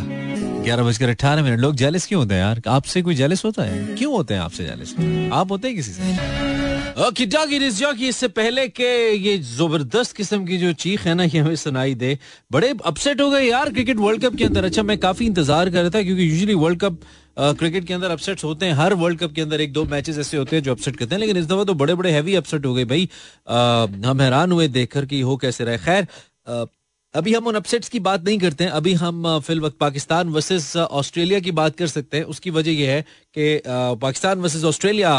ग्यारह 0.64 0.84
बजकर 0.84 1.10
अठारह 1.10 1.44
मिनट। 1.44 1.60
लोग 1.60 1.76
जेलिस 1.76 2.08
क्यों 2.08 2.24
होते 2.24 2.34
हैं 2.34 2.42
यार? 2.42 2.62
आपसे 2.68 3.02
कोई 3.02 3.16
जेलिस 3.16 3.46
होता 3.46 3.64
है? 3.64 3.96
क्यों 3.96 4.14
होते 4.14 4.34
हैं 4.34 4.42
आपसे 4.42 4.64
जेलिस 4.64 4.92
आप 5.34 5.52
होते 5.52 5.68
हैं 5.68 5.78
किसी 5.78 5.92
से? 5.92 6.55
ओके 6.96 7.26
डॉगी 7.26 7.70
जॉकी 7.70 8.08
इससे 8.08 8.28
पहले 8.30 8.68
के 8.68 8.86
ये 9.14 9.38
ज़बरदस्त 9.38 10.16
किस्म 10.16 10.46
की 10.46 10.58
जो 10.58 10.72
चीख 10.74 11.02
है 11.06 11.14
ना, 11.14 11.24
ये 11.24 11.40
हमें 11.40 11.56
सुनाई 11.56 11.94
दे। 11.96 12.18
बड़े 12.52 12.74
अपसेट 12.86 13.22
हो 13.22 13.30
गए 13.30 13.42
यार 13.44 13.70
क्रिकेट 13.70 13.98
वर्ल्ड 13.98 14.22
कप 14.24 14.36
के 14.36 14.44
अंदर। 14.46 14.66
अच्छा 14.66 14.84
मैं 14.84 14.98
काफ़ी 14.98 15.26
इंतज़ार 15.26 15.70
कर 15.70 15.82
रहा 15.82 15.90
था 15.90 16.02
क्योंकि 16.04 16.30
यूजुअली 16.30 16.54
वर्ल्ड 16.54 16.80
कप 16.80 17.00
क्रिकेट 17.60 17.88
के 17.88 17.94
अंदर 17.94 18.12
अपसेट्स 18.12 18.44
होते 18.44 18.66
हैं। 18.66 18.74
हर 18.74 18.94
वर्ल्ड 18.94 19.20
कप 19.20 19.34
के 19.34 19.42
अंदर 19.42 19.62
एक 19.62 19.74
दो 19.74 19.84
मैचेस 19.86 20.18
ऐसे 20.20 20.38
होते 20.38 20.56
हैं 20.56 20.64
जो 20.64 20.72
अपसेट 20.72 20.96
करते 20.96 21.16
हैं। 21.16 21.20
लेकिन 21.20 21.38
इस 21.38 21.46
दफ़ा 21.48 21.64
तो 21.64 21.74
बड़े 21.74 21.96
बड़े 21.96 22.12
हैवी 22.12 22.36
अपसेट 22.36 22.66
हो 22.66 22.74
गए। 22.74 22.86
भाई 22.86 23.10
हम 24.06 24.22
हैरान 24.22 24.52
हुए 24.52 24.68
देखकर 24.70 25.06
कि 25.06 25.22
हो 25.22 25.38
कैसे 25.38 25.64
रहे 25.64 25.78
खैर 25.78 26.08
अभी 27.14 27.34
हम 27.34 27.48
उन 27.48 27.56
अपसेट्स 27.56 27.90
की 27.90 28.00
बात 28.02 28.24
नहीं 28.26 28.40
करते 28.40 28.64
हैं। 28.64 28.72
अभी 28.74 28.94
हम 28.96 29.40
फिल 29.44 29.60
वक्त 29.62 29.78
पाकिस्तान 29.80 30.30
वर्सेस 30.30 30.76
ऑस्ट्रेलिया 30.78 31.40
की 31.40 31.52
बात 31.54 31.76
कर 31.76 31.88
सकते 31.88 32.18
हैं। 32.18 32.24
उसकी 32.26 32.50
वजह 32.52 32.72
यह 32.74 32.92
है 32.92 33.02
कि 33.38 33.62
पाकिस्तान 34.02 34.40
वर्सेस 34.40 34.64
ऑस्ट्रेलिया। 34.64 35.14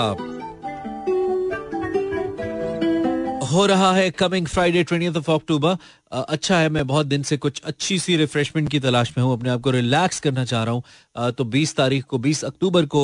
हो 3.56 3.66
रहा 3.66 3.92
है 3.94 4.10
coming 4.20 4.46
Friday 4.46 4.82
twenty 4.84 5.08
of 5.18 5.30
October 5.32 5.76
अच्छा 6.12 6.58
है, 6.58 6.68
मैं 6.68 6.86
बहुत 6.86 7.06
दिन 7.06 7.22
से 7.22 7.36
कुछ 7.36 7.60
अच्छी 7.64 7.98
सी 7.98 8.16
रिफ्रेशमेंट 8.16 8.68
की 8.70 8.80
तलाश 8.80 9.12
में 9.16 9.24
हूँ, 9.24 9.32
अपने 9.32 9.50
आप 9.50 9.60
को 9.60 9.70
रिलैक्स 9.70 10.20
करना 10.20 10.44
चाह 10.44 10.62
रहा 10.64 10.74
हूँ। 10.74 11.32
तो 11.32 11.44
20 11.46 11.74
तारीख 11.76 12.04
को 12.04 12.18
20 12.18 12.44
अक्टूबर 12.44 12.86
को 12.86 13.02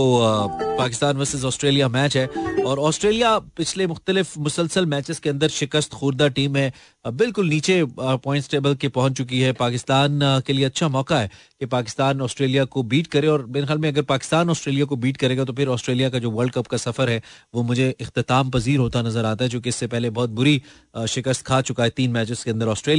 पाकिस्तान 0.79 1.17
वर्सेस 1.17 1.45
ऑस्ट्रेलिया 1.45 1.89
मैच 1.89 2.17
है 2.17 2.27
और 2.63 2.79
ऑस्ट्रेलिया 2.81 3.39
पिछले 3.57 3.87
मुख्तलिफ़ 3.87 4.39
मुसलसल 4.39 4.87
मैचेस 4.87 5.19
के 5.19 5.31
अंदर 5.31 5.49
शिकस्त 5.51 5.95
खुर्दा 5.95 6.29
टीम 6.31 6.57
है। 6.57 6.73
बिल्कुल 7.05 7.49
नीचे 7.49 7.83
पॉइंट्स 7.99 8.49
टेबल 8.51 8.75
के 8.75 8.89
पहुँच 8.89 9.13
चुकी 9.13 9.41
है। 9.41 9.53
पाकिस्तान 9.55 10.21
के 10.47 10.53
लिए 10.53 10.65
अच्छा 10.65 10.89
मौका 10.89 11.19
है 11.19 11.31
कि 11.61 11.67
पाकिस्तान 11.67 12.21
ऑस्ट्रेलिया 12.23 12.65
को 12.65 12.83
बीट 12.85 13.07
करे 13.07 13.29
और 13.29 13.45
मेरे 13.47 13.67
ख्याल 13.67 13.79
में 13.79 13.89
अगर 13.89 14.03
पाकिस्तान 14.05 14.51
ऑस्ट्रेलिया 14.51 14.85
को 14.85 14.97
बीट 14.97 15.17
करेगा 15.17 15.45
तो 15.45 15.53
फिर 15.53 15.69
ऑस्ट्रेलिया 15.69 16.11
का 16.11 16.19
जो 16.19 16.31
वर्ल्ड 16.31 16.53
कप 16.53 16.67
का 16.67 16.77
सफ़र 16.77 17.11
है, 17.11 17.23
वो 17.55 17.63
मुझे 17.63 17.91
अख्ताम 18.01 18.51
पजीर 18.51 18.79
होता 18.79 19.03
नज़र 19.03 19.25
आता 19.25 19.45
है, 19.45 19.51
जो 19.51 19.61
कि 19.61 19.69
इससे 19.69 19.87
पहले 19.87 20.11
बहुत 20.13 20.31
बुरी 20.31 20.61
शिकस्त 21.09 21.47
खा 21.47 21.61
चुका 21.63 21.85
है 21.85 21.91
तीन 21.91 22.11
मैचेस 22.11 22.45
के 22.45 22.51
अंदर 22.51 22.67
ऑस्ट्रेलिया। 22.69 22.92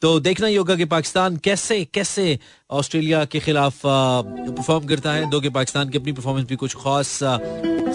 तो 0.00 0.20
देखना 0.20 0.46
ही 0.46 0.56
होगा 0.56 0.76
कि 0.76 0.84
पाकिस्तान 0.84 1.36
कैसे 1.36 1.84
कैसे 1.84 2.38
ऑस्ट्रेलिया 2.70 3.24
के 3.24 3.40
खिलाफ 3.40 3.80
परफॉर्म 3.86 4.86
करता 4.86 5.12
है। 5.12 5.30
दो 5.30 5.40
कि 5.40 5.48
पाकिस्तान 5.48 5.88
की 5.88 5.98
अपनी 5.98 6.12
परफॉर्मेंस 6.12 6.48
भी 6.48 6.56
कुछ 6.56 6.74
खास 6.74 7.18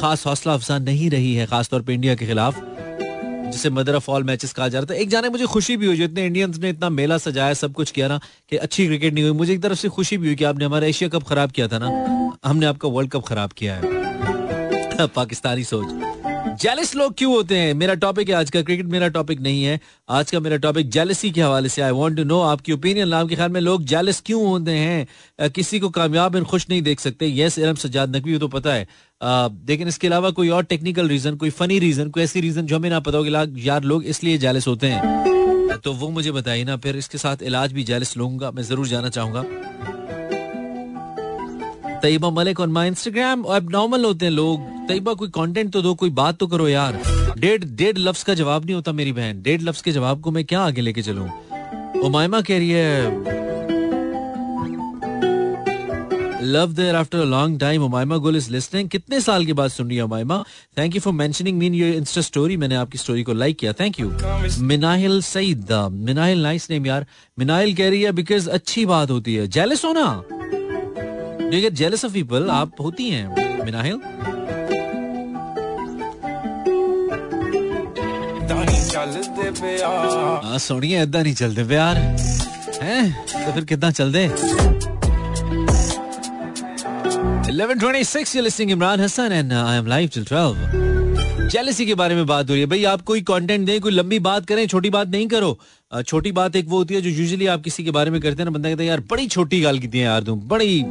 खास 0.02 0.26
हौसला 0.26 0.54
अफजा 0.54 0.78
नहीं 0.78 1.10
रही 1.10 1.36
है, 1.36 1.46
खासतौर 1.46 1.82
पर 1.82 1.92
इंडिया 1.92 2.16
के 2.16 2.26
खिलाफ, 2.26 2.56
जिसे 3.54 3.70
मदर 3.70 3.96
ऑफ़ 3.96 4.12
ऑल 4.12 4.24
मैचेस 4.24 4.54
कहा 4.54 4.68
जा 4.68 4.80
रहा 4.80 4.96
था। 4.96 4.98
एक 4.98 5.10
जाने 5.10 5.30
मुझे 5.30 5.46
खुशी 5.46 5.78
भी 5.78 5.86
हुई 5.86 5.96
जितने 5.96 6.26
इंडियंस 6.26 6.58
ने 6.58 6.70
इतना 6.70 6.90
मेला 6.90 7.18
सजाया, 7.18 7.54
सब 7.54 7.74
कुछ 7.74 7.92
किया 7.92 8.08
ना, 8.08 8.20
कि 8.50 8.58
अच्छी 8.58 8.86
क्रिकेट 8.86 9.14
नहीं 9.14 9.24
हुई। 9.24 9.34
मुझे 9.34 9.54
एक 9.54 9.62
तरफ़ 9.62 9.80
से 9.80 9.90
खुशी 9.90 10.18
भी 10.18 10.28
हुई 10.28 10.36
कि 10.36 10.44
आपने 10.44 10.66
हमारा 10.66 10.88
एशिया 10.88 11.10
कप 11.10 11.24
खराब 11.24 11.52
किया 11.52 11.68
था 11.68 11.80
ना, 11.80 11.88
हमने 12.46 12.66
आपका 12.66 12.90
वर्ल्ड 12.90 13.12
कप 13.12 13.24
खराब 13.24 13.52
किया 13.52 13.76
है। 13.76 13.82
पाकिस्तानी 15.08 15.64
सोच। 15.64 15.88
जेलिस 16.62 16.96
लोग 16.96 17.14
क्यों 17.18 17.32
होते 17.34 17.58
हैं? 17.58 17.74
मेरा 17.74 17.94
टॉपिक 17.94 18.30
है, 18.30 18.36
आज 18.36 18.50
का 18.50 18.62
क्रिकेट 18.62 18.86
मेरा 18.86 19.08
टॉपिक 19.10 19.40
नहीं 19.42 19.64
है। 19.64 19.80
आज 20.10 20.32
का 20.32 20.40
मेरा 20.40 20.58
टॉपिक 20.58 20.90
जेलिसी 20.92 21.32
के 21.32 21.42
हवाले 21.42 21.70
से 21.70 21.82
आई 21.82 21.92
वांट 21.92 22.18
टू 22.18 22.24
नो 22.24 22.40
आपकी 22.42 22.72
ओपिनियन 22.72 23.08
नाम 23.10 23.28
के 23.28 23.36
ख्याल 23.36 23.50
में 23.52 23.60
लोग 23.62 23.84
जेलिस 23.84 24.22
क्यों 24.22 24.46
होते 24.48 24.72
हैं? 24.72 25.50
किसी 25.50 25.80
को 25.80 25.90
कामयाब 25.90 26.36
और 26.36 26.44
खुश 26.44 26.66
नहीं 26.70 26.82
देख 26.82 27.00
सकते। 27.00 27.32
यस 27.36 27.58
इरम 27.60 27.76
सजाद 27.76 28.16
नकवी 28.16 28.38
तो 28.38 28.48
पता 28.48 28.74
है। 28.74 28.88
लेकिन 29.68 29.88
इसके 29.88 30.08
अलावा 30.08 30.30
कोई 30.32 30.50
और 30.50 30.64
टेक्निकल 30.66 31.08
रीजन 31.08 31.36
कोई 31.36 31.50
फनी 31.52 31.80
रीजन 31.80 32.10
कोई 32.10 32.24
ऐसी 32.24 32.42
रीजन 32.42 32.66
जो 32.66 32.76
हमें 32.76 32.90
ना 32.90 33.00
पता 33.00 33.18
होगा 33.18 33.46
यार 33.62 33.84
लोग 33.84 34.06
इसलिए 34.06 34.38
जेलिस 34.38 34.68
होते 34.68 34.88
हैं। 34.88 35.80
तो 35.84 35.94
वो 35.94 36.10
मुझे 36.10 36.32
बताइए 36.32 36.64
ना, 36.64 36.78
फिर 36.78 36.98
इसके 36.98 37.18
साथ 37.18 37.44
इलाज 37.44 37.74
भी 37.74 37.84
जेलिस 37.84 38.16
लूँगा। 38.18 38.52
मैं 38.52 38.64
ज़रूर 38.64 38.88
जाना 38.88 39.10
चाहूँगा। 39.10 39.44
तयबा 42.02 42.30
मलिक 42.32 42.60
और 42.60 42.68
माई 42.70 42.88
इंस्टाग्राम 42.88 43.44
अब 43.44 43.70
नॉर्मल 43.72 44.06
होते 44.06 44.26
हैं 44.26 44.34
लोग। 44.34 44.73
तैयबा 44.88 45.14
कोई 45.14 45.30
कंटेंट 45.30 45.72
तो 45.74 45.82
दो, 45.82 45.94
कोई 45.96 46.10
बात 46.12 46.38
तो 46.38 46.48
करो 46.48 46.68
यार। 46.68 47.00
डेढ़ 47.40 47.64
डेढ़ 47.66 47.98
लफ्ज 47.98 48.24
का 48.24 48.34
जवाब 48.34 48.66
नहीं 48.66 48.76
होता 48.76 48.92
मेरी 48.92 49.12
बहन। 49.12 49.42
डेढ़ 49.42 49.62
लफ्ज 49.62 49.82
के 49.82 49.92
जवाब 49.92 50.22
को 50.22 50.32
मैं 50.32 50.44
क्या 50.46 50.62
आगे 50.62 50.82
लेके 50.82 51.02
चलूँ? 51.02 51.30
उमायमा 52.02 52.42
कह 52.42 52.58
रही 52.58 52.70
है 52.70 53.42
love 56.44 56.72
there 56.74 56.96
after 56.96 57.18
a 57.18 57.24
long 57.24 57.60
time 57.60 57.84
Umaima 57.84 58.18
Gul 58.18 58.36
is 58.38 58.50
listening 58.52 58.90
कितने 58.90 59.20
साल 59.22 59.46
के 59.46 59.54
बाद 59.54 59.70
सुन 59.72 59.88
रही 59.88 59.98
है 59.98 60.04
Umaima 60.04 60.44
thank 60.78 60.96
you 60.96 61.02
for 61.02 61.14
mentioning 61.14 61.58
mean 61.58 61.74
your 61.74 61.94
insta 61.96 62.22
story 62.22 62.58
मैंने 62.58 62.76
आपकी 62.76 62.98
स्टोरी 62.98 63.24
को 63.24 63.34
लाइक 63.34 63.58
किया। 63.60 63.74
Thank 63.74 64.00
you 64.00 64.12
Minahil 64.62 65.22
Saeed, 65.22 65.72
Minahil 65.92 66.44
nice 66.44 66.70
name 66.72 66.86
यार। 66.86 67.06
मिनाहिल 67.38 67.76
कह 67.76 67.90
रही 67.90 68.02
है 68.02 68.12
बिकॉज़ 68.12 68.50
अच्छी 68.50 68.86
बात 68.86 69.12
होती 69.12 69.36
है। 69.36 69.48
जेलस 69.50 69.86
होना 69.86 70.24
जेलस 71.72 72.06
ऑफ़ 72.06 72.14
पीपल 72.14 72.50
आप 72.52 72.82
होती 72.82 73.10
हैं, 73.10 73.64
मिनाहिल? 73.66 74.00
ऐदा 80.94 81.22
नहीं 81.22 81.34
चलते 81.34 81.64
प्यार। 81.68 81.98
हैं? 82.82 83.26
तो 83.46 83.52
फिर 83.54 83.66
कितना 83.66 83.92
चलते? 83.92 84.28
1126 87.54 88.36
you're 88.36 88.46
listening 88.46 88.72
Imran 88.76 89.00
Hassan 89.06 89.32
and 89.40 89.52
uh, 89.54 89.66
I 89.72 89.76
am 89.80 89.90
live 89.94 90.10
till 90.16 90.26
12 90.32 91.50
jealousy 91.52 91.86
के 91.86 91.96
बारे 91.96 92.16
में 92.16 92.26
बात 92.26 92.50
हो 92.50 92.54
रही 92.54 92.62
है। 92.62 92.68
भाई 92.68 92.84
आप 92.84 93.02
कोई 93.02 93.22
कंटेंट 93.22 93.66
दें 93.66 93.80
कोई 93.82 93.92
लंबी 93.92 94.20
बात 94.20 94.46
करें 94.46 94.66
छोटी 94.68 94.90
बात 94.90 95.08
नहीं 95.08 95.28
करो। 95.28 95.58
छोटी 96.08 96.32
बात 96.32 96.56
एक 96.56 96.68
वो 96.68 96.78
होती 96.78 96.94
है 96.94 97.02
जो 97.02 97.10
यूजुअली 97.10 97.48
आप 97.56 97.62
किसी 97.64 97.84
के 97.84 97.92
बारे 97.92 98.12
में 98.12 98.20
करते 98.22 98.38
हैं 98.38 98.46
ना 98.46 98.52
बंदा 98.52 98.70
कहता 98.70 98.82
है 98.84 98.88
यार 98.90 99.00
बड़ी 99.12 99.28
छोटी 99.28 99.62
गाल 99.62 99.80
की 99.80 99.88
है 99.98 100.04
यार 100.04 100.24
तुम 100.24 100.40
बड़ी 100.54 100.82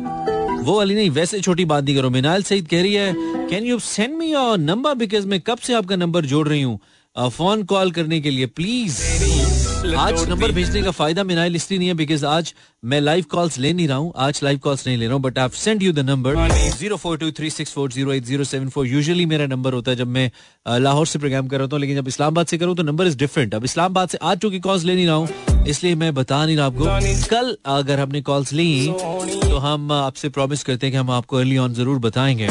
वो 0.62 0.76
वाली 0.76 0.94
नहीं 0.94 1.10
वैसे 1.10 1.40
छोटी 1.40 1.64
बात 1.64 1.84
नहीं 1.84 1.96
करो। 1.96 2.10
मिनाल 2.10 2.42
सईद 2.42 2.68
कह 2.68 2.82
रही 2.82 2.94
है 2.94 3.12
can 3.50 3.64
you 3.64 3.78
send 3.78 4.14
me 4.16 4.32
your 4.32 4.58
number 4.58 4.94
because 4.94 5.26
मैं 5.26 5.40
कब 5.40 5.58
से 5.58 5.74
आपका 5.74 5.96
नंबर 5.96 6.24
जोड़ 6.34 6.48
रही 6.48 6.62
हूँ? 6.62 6.78
फ़ोन 7.16 7.62
कॉल 7.70 7.90
करने 7.92 8.20
के 8.20 8.30
लिए 8.30 8.46
प्लीज़ 8.48 9.00
आज 9.96 10.28
नंबर 10.28 10.52
भेजने 10.52 10.82
का 10.82 10.90
फ़ायदा 10.90 11.22
मिनाइल 11.24 11.56
इसलिए 11.56 11.78
नहीं 11.78 11.88
है 11.88 11.94
बिकॉज़ 11.94 12.24
आज 12.26 12.52
मैं 12.82 13.00
लाइव 13.00 13.24
कॉल्स 13.30 13.58
ले 13.58 13.72
नहीं 13.72 13.88
रहा 13.88 13.96
हूँ। 13.96 14.12
आज 14.16 14.40
लाइव 14.42 14.58
कॉल्स 14.64 14.86
नहीं 14.86 14.96
ले 14.98 15.06
रहा 15.06 15.14
हूँ 15.14 15.22
but 15.22 15.38
I 15.38 15.48
send 15.54 15.82
you 15.82 15.92
the 15.92 15.98
number 16.00 16.36
zero 16.78 16.96
four 16.96 17.18
two 17.18 17.30
three 17.30 17.50
six 17.50 17.72
four 17.72 17.92
zero 17.92 18.12
eight 18.12 18.24
zero 18.24 18.44
seven 18.44 18.68
four 18.68 18.86
usually 18.86 19.26
मेरा 19.26 19.46
नंबर 19.46 19.72
होता 19.72 19.90
है 19.90 19.96
जब 19.96 20.06
मैं 20.08 20.30
लाहौर 20.80 21.06
से 21.06 21.18
प्रोग्राम 21.18 21.48
कर 21.48 21.58
रहा 21.58 21.68
हूँ 21.72 21.80
लेकिन 21.80 21.96
जब 21.96 22.08
इस्लामाबाद 22.08 22.46
से 22.46 22.58
करूँ 22.58 22.76
तो 22.76 22.82
नंबर 22.82 23.06
इज़ 23.06 23.16
डिफरेंट 23.18 23.54
अब 23.54 23.64
इस्लामाबाद 23.64 24.08
से 24.08 24.18
आज 24.22 24.38
चूँकि 24.38 24.60
कॉल्स 24.60 24.84
ले 24.84 24.94
नहीं 24.94 25.06
रहा 25.06 25.16
हूँ 25.16 25.64
इसलिए 25.68 25.94
मैं 25.94 26.12
बता 26.14 26.44
नहीं 26.46 26.56
रहा 26.56 26.66
आपको। 26.66 26.84
कल 27.30 27.56
अगर 27.74 28.00
हमने 28.00 28.22
कॉल्स 28.22 28.52
ली 28.52 28.92
तो 28.92 29.56
हम 29.58 29.92
आपसे 29.92 30.28
प्रॉमिस 30.28 30.64
करते 30.64 30.86
हैं 30.86 30.92
कि 30.92 30.98
हम 30.98 31.10
आपको 31.10 31.36
अर्ली 31.36 31.58
ऑन 31.58 31.74
ज़रूर 31.74 31.98
बताएँगे। 31.98 32.48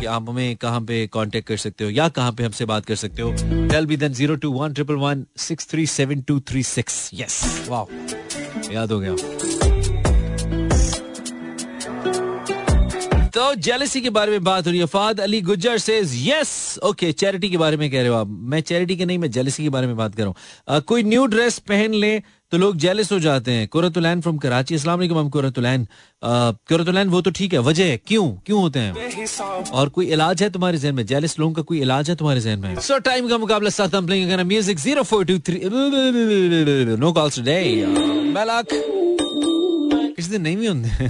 कि 0.00 0.06
आप 0.06 0.28
हमें 0.28 0.56
कहाँ 0.56 0.80
पे 0.80 1.06
कांटेक्ट 1.12 1.48
कर 1.48 1.56
सकते 1.56 1.84
हो 1.84 1.90
या 1.90 2.08
कहाँ 2.08 2.32
पे 2.32 2.44
हमसे 2.44 2.64
बात 2.64 2.84
कर 2.86 2.94
सकते 2.96 3.22
हो 3.22 3.32
tell 3.70 3.86
be 3.86 3.96
then 3.96 4.12
zero 4.14 4.36
two 4.36 4.50
one 4.52 4.72
triple 4.74 4.94
one 4.98 5.24
six 5.38 5.68
three 5.70 5.86
seven 5.86 6.22
two 6.28 6.38
three 6.50 6.62
six 6.62 7.10
yes 7.14 7.66
वाह 7.68 8.72
याद 8.72 8.92
हो 8.92 9.00
गया। 9.00 9.14
तो 13.34 13.54
जेलसी 13.56 14.00
के 14.00 14.10
बारे 14.10 14.30
में 14.30 14.44
बात 14.44 14.66
हो 14.66 14.70
रही 14.70 14.80
है। 14.80 14.86
फाद 14.86 15.20
अली 15.20 15.40
गुजर 15.42 15.78
से 15.78 16.00
यस 16.00 16.78
ओके 16.84 17.12
चैरिटी 17.12 17.50
के 17.50 17.56
बारे 17.56 17.76
में 17.76 17.90
कह 17.90 18.00
रहे 18.00 18.08
हो 18.08 18.14
आप। 18.14 18.26
मैं 18.26 18.60
चैरिटी 18.60 18.96
के 18.96 19.04
नहीं, 19.04 19.18
मैं 19.18 19.30
जेलसी 19.30 19.62
के 19.62 19.68
बारे 19.68 19.86
में 19.86 19.96
बात 19.96 20.14
कर 20.14 20.22
रहा 20.22 20.74
हूँ। 20.74 20.80
कोई 20.82 21.02
न्यू 21.02 21.26
ड्रेस 21.26 21.58
पहन 21.68 21.94
ले 21.94 22.16
तो 22.52 22.58
लोग 22.58 22.76
जेलिस 22.76 23.12
हो 23.12 23.18
जाते 23.20 23.52
हैं। 23.52 23.68
कुरतुलैन 23.68 24.20
फ्रॉम 24.20 24.38
कराची। 24.38 24.74
अस्सलाम 24.74 24.98
वालेकुम 24.98 25.28
कुरतुलैन। 25.30 25.86
कुरतुलैन 26.24 27.08
वो 27.08 27.20
तो 27.20 27.30
ठीक 27.30 27.52
है। 27.52 27.58
वजह 27.60 27.96
क्यों? 28.06 28.28
क्यों 28.46 28.60
होते 28.60 28.78
हैं? 28.78 28.94
और 29.72 29.88
कोई 29.88 30.06
इलाज 30.12 30.42
है 30.42 30.50
तुम्हारे 30.50 30.78
जहन 30.78 30.94
में? 30.94 31.06
जेलिस 31.06 31.38
लोगों 31.38 31.52
का 31.54 31.62
कोई 31.62 31.80
इलाज 31.80 32.10
है 32.10 32.16
तुम्हारे 32.16 32.40
जहन 32.40 32.58
में? 32.58 32.80
सो 32.80 32.98
टाइम 33.00 33.28
का 33.28 33.38
मुकाबला 33.38 33.70
साथ 33.70 33.94
हम 33.94 34.06
करना 34.06 34.44
म्यूज़िक 34.44 34.78
042 34.78 36.96
नो 36.98 37.12
कॉल्स 37.12 37.36
टुडे 37.36 37.86
मलक 38.34 38.66
किसी 40.16 40.30
दिन 40.30 40.42
नहीं 40.42 40.56
भी 40.56 40.66
होंगे। 40.66 41.08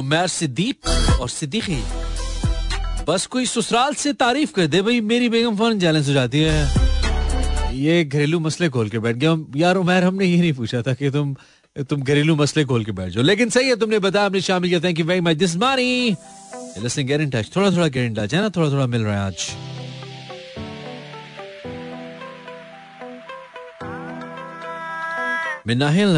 उमर 0.00 0.26
सिद्दीक 0.30 0.88
और 1.20 1.28
सिद्दीकी। 1.28 1.82
बस 3.08 3.26
कोई 3.26 3.46
ससुराल 3.46 3.94
से 3.94 4.12
तारीफ़ 4.14 4.52
कर 4.52 4.66
दे 4.66 4.82
भाई, 4.82 5.00
मेरी 5.02 5.28
बेगम 5.28 5.56
फ़ौरन 5.56 5.78
जैलेंस 5.78 6.08
हो 6.08 6.12
जाती 6.12 6.40
है। 6.40 6.87
ये 7.78 8.04
घरेलू 8.04 8.38
मसले 8.40 8.68
खोल 8.68 8.88
के 8.88 8.98
बैठ 8.98 9.16
गया 9.16 9.36
यार 9.56 9.76
उमेर, 9.76 10.04
हमने 10.04 10.26
ये 10.26 10.40
नहीं 10.40 10.52
पूछा 10.52 10.82
था 10.82 10.94
कि 10.94 11.10
तुम 11.10 11.34
तुम 11.90 12.02
घरेलू 12.02 12.34
मसले 12.36 12.64
खोल 12.64 12.84
के 12.84 12.92
बैठ 12.92 13.12
जाओ। 13.12 13.24
लेकिन 13.24 13.50
सही 13.50 13.68
है, 13.68 13.76
तुमने 13.76 13.98
बताया, 13.98 14.26
हमने 14.26 14.40
शामिल 14.40 14.70
किया 14.70 14.80
thank 14.80 14.98
you 14.98 15.04
very 15.06 15.20
much 15.20 15.36
this 15.36 15.54
listening 16.82 17.08
get 17.08 17.20
in 17.20 17.30
touch 17.30 17.50
थोड़ा 17.56 17.70
थोड़ा 17.70 17.86
गेट 17.86 18.06
इन 18.06 18.14
टच 18.14 18.34
है 18.34 18.40
ना? 18.40 18.48
थोड़ा 18.48 18.70
थोड़ा 18.70 18.86
मिल 18.86 19.02
रहा 19.02 19.14
है 19.14 19.26
आज। 19.26 19.50
मिनाहिल 25.66 26.16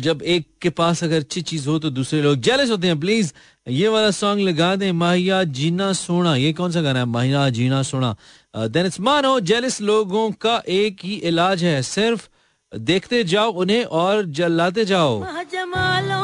जब 0.00 0.22
एक 0.22 0.46
के 0.62 0.70
पास 0.70 1.02
अगर 1.04 1.18
अच्छी 1.18 1.40
चीज़ 1.42 1.68
हो 1.68 1.78
तो 1.78 1.90
दूसरे 1.90 2.20
लोग 2.22 2.36
जेलस 2.38 2.70
होते 2.70 2.86
हैं। 2.86 3.00
प्लीज़ 3.00 3.32
ये 3.68 3.88
वाला 3.88 4.10
सॉन्ग 4.10 4.48
लगा 4.48 4.74
दें 4.76 4.90
माहिया 4.92 5.42
जीना 5.44 5.92
सोना। 5.92 6.34
ये 6.36 6.52
कौन 6.52 6.72
सा 6.72 6.80
गाना 6.80 6.98
है? 6.98 7.04
माहिया 7.04 7.48
जीना 7.50 7.82
सोना। 7.82 8.16
देन 8.56 8.86
इट्स 8.86 9.00
मानो 9.00 9.40
जेलस 9.40 9.80
लोगों 9.80 10.30
का 10.30 10.62
एक 10.68 11.04
ही 11.04 11.14
इलाज 11.14 11.64
है। 11.64 11.82
सिर्फ़ 11.82 12.28
देखते 12.72 13.24
जाओ 13.24 13.50
उन्हें 13.52 13.84
और 13.84 14.24
जलाते 14.26 14.84
जाओ। 14.84 15.18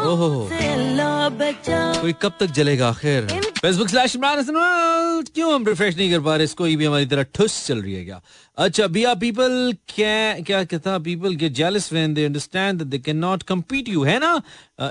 ओहो। 0.04 0.48
कोई 2.00 2.12
कब 2.12 2.32
तक 2.40 2.46
जलेगा? 2.46 2.88
आखिर। 2.88 3.45
फेसबुक 3.56 3.88
स्लैश 3.88 4.14
इमरान 4.16 5.22
क्यों 5.34 5.52
हम 5.54 5.66
रिफ्रेश 5.66 5.96
नहीं 5.96 6.10
कर 6.10 6.20
पा 6.20 6.34
रहे? 6.36 6.44
इसको 6.44 6.64
भी 6.64 6.84
हमारी 6.84 7.06
तरह 7.06 7.22
ठुस 7.34 7.66
चल 7.66 7.78
रही 7.82 7.94
है 7.94 8.04
क्या? 8.04 8.20
अच्छा 8.58 8.86
बिया 8.86 9.14
पीपल 9.14 9.74
क्या 9.88 10.40
क्या 10.40 10.62
कहता 10.64 10.98
people 10.98 11.34
get 11.34 11.52
jealous 11.52 11.92
when 11.92 12.14
they 12.14 12.24
understand 12.24 12.78
that 12.78 12.88
they 12.88 12.98
can 12.98 13.16
not 13.16 13.42
compete 13.42 13.88
you 13.88 14.02
है 14.04 14.18
ना? 14.18 14.40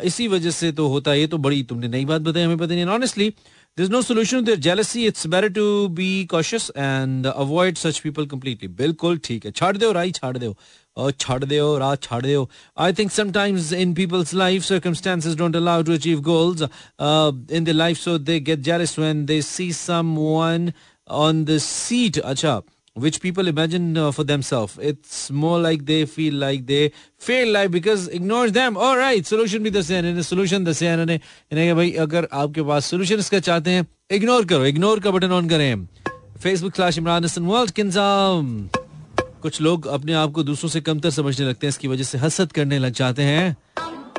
इसी 0.04 0.28
वजह 0.28 0.52
से 0.52 0.72
तो 0.72 0.88
होता 0.88 1.12
है, 1.12 1.20
ये 1.20 1.28
तो 1.28 1.38
बड़ी 1.38 1.62
तुमने 1.64 1.88
नई 1.88 2.06
बात 2.06 2.22
बताई 2.22 2.44
हमें 2.44 2.58
पता 2.58 2.74
नहीं। 2.74 2.86
Honestly 2.96 3.34
There's 3.78 3.90
no 3.90 4.00
solution 4.00 4.40
to 4.40 4.46
their 4.46 4.56
jealousy. 4.56 5.06
It's 5.06 5.26
better 5.26 5.50
to 5.50 5.90
be 5.90 6.26
cautious 6.28 6.70
and 6.70 7.26
avoid 7.26 7.78
such 7.78 8.02
people 8.04 8.26
completely. 8.26 8.70
बिल्कुल 8.76 9.18
ठीक 9.24 9.46
है 9.46 9.52
छाड़ 9.52 9.76
दो 9.78 9.92
राई 9.98 10.12
छाड़ 10.12 10.38
दो 10.38 11.12
छाड़ 11.12 11.44
दो 11.44 11.78
रात 11.78 12.04
छाड़ 12.04 12.22
दो 12.26 12.48
I 12.78 12.94
think 13.00 13.12
sometimes 13.12 13.74
in 13.74 13.94
people's 13.94 14.34
life 14.34 14.64
circumstances 14.64 15.36
don't 15.42 15.60
allow 15.62 15.82
to 15.82 15.92
achieve 15.92 16.22
goals 16.30 16.62
uh, 16.62 17.32
in 17.50 17.66
their 17.66 17.78
life 17.82 17.98
so 17.98 18.18
they 18.30 18.40
get 18.52 18.64
jealous 18.70 18.98
when 18.98 19.26
they 19.32 19.42
see 19.42 19.72
someone 19.82 20.72
on 21.10 21.44
the 21.46 21.58
seat 21.58 22.18
अच्छा 22.18 22.62
which 22.96 23.20
people 23.22 23.48
imagine 23.48 23.98
uh, 23.98 24.12
for 24.12 24.24
themselves. 24.24 24.78
It's 24.82 25.30
more 25.30 25.60
like 25.60 25.86
they 25.86 26.06
feel 26.06 26.34
like 26.34 26.66
they 26.66 26.92
fail 27.18 27.52
life 27.52 27.72
because 27.72 28.08
ignores 28.10 28.54
them. 28.54 28.78
All 28.78 28.98
right, 28.98 29.26
solution 29.26 29.64
भी 29.64 29.72
दसे 29.72 29.98
इन्होंने 30.00 30.24
solution 30.24 30.66
दसे 30.68 30.92
इन्होंने 30.94 31.20
इन्हें 31.52 31.76
भाई 31.76 31.92
अगर 32.06 32.28
आपके 32.34 32.64
पास 32.64 32.94
solution 32.94 33.20
इसका 33.20 33.40
चाहते 33.40 33.72
हैं 33.72 33.86
ignore 34.14 34.46
करो 34.50 34.68
ignore 34.70 35.04
का 35.04 35.12
बटन 35.12 35.32
ऑन 35.32 35.50
करें 35.50 35.88
Facebook 36.44 36.76
slash 36.76 36.98
Imran 36.98 37.26
Hasan 37.26 37.46
world 37.46 37.72
किंजाम 37.72 38.70
कुछ 39.42 39.62
लोग 39.62 39.88
अपने 39.88 40.14
आप 40.14 40.32
को 40.32 40.44
दूसरों 40.44 40.70
से 40.70 40.82
कमतर 40.82 41.10
समझने 41.10 41.46
लगते 41.46 41.68
हैं 41.68 41.70
इसकी 41.70 41.88
वजह 41.88 42.04
से 42.04 42.18
हसद 42.18 42.52
करने 42.52 42.80
लग 42.80 42.94
जाते 42.94 43.24
हैं 43.24 43.56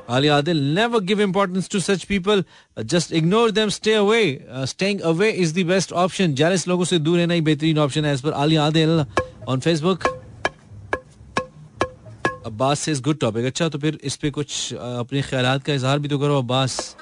Ali 0.08 0.28
Adil, 0.28 0.60
never 0.72 1.00
give 1.00 1.20
importance 1.20 1.68
to 1.68 1.80
such 1.80 2.06
people. 2.06 2.42
Uh, 2.76 2.82
just 2.84 3.12
ignore 3.12 3.50
them, 3.50 3.70
stay 3.70 3.94
away. 3.94 4.44
Uh, 4.48 4.66
staying 4.66 5.02
away 5.02 5.36
is 5.36 5.52
the 5.52 5.64
best 5.64 5.92
option. 5.94 6.36
Jealous 6.36 6.66
लोगों 6.68 6.84
से 6.84 6.98
दूर 6.98 7.18
रहना 7.18 7.34
ही 7.34 7.40
बेहतरीन 7.40 7.78
ऑप्शन 7.78 8.04
है 8.04 8.12
as 8.14 8.22
Ali 8.34 8.56
Adil 8.68 9.06
on 9.48 9.60
Facebook. 9.60 10.06
Abbas 12.46 12.80
से 12.80 12.94
गुड 13.02 13.18
टॉपिक 13.20 13.44
अच्छा 13.46 13.68
तो 13.68 13.78
फिर 13.78 13.98
इस 14.04 14.16
पे 14.16 14.30
कुछ 14.30 14.74
अपने 14.74 15.22
ख्याल 15.22 15.58
का 15.66 15.72
इजहार 15.74 15.98
भी 15.98 16.08
तो 16.08 16.18
करो 16.18 16.38
अब्बास 16.38 16.96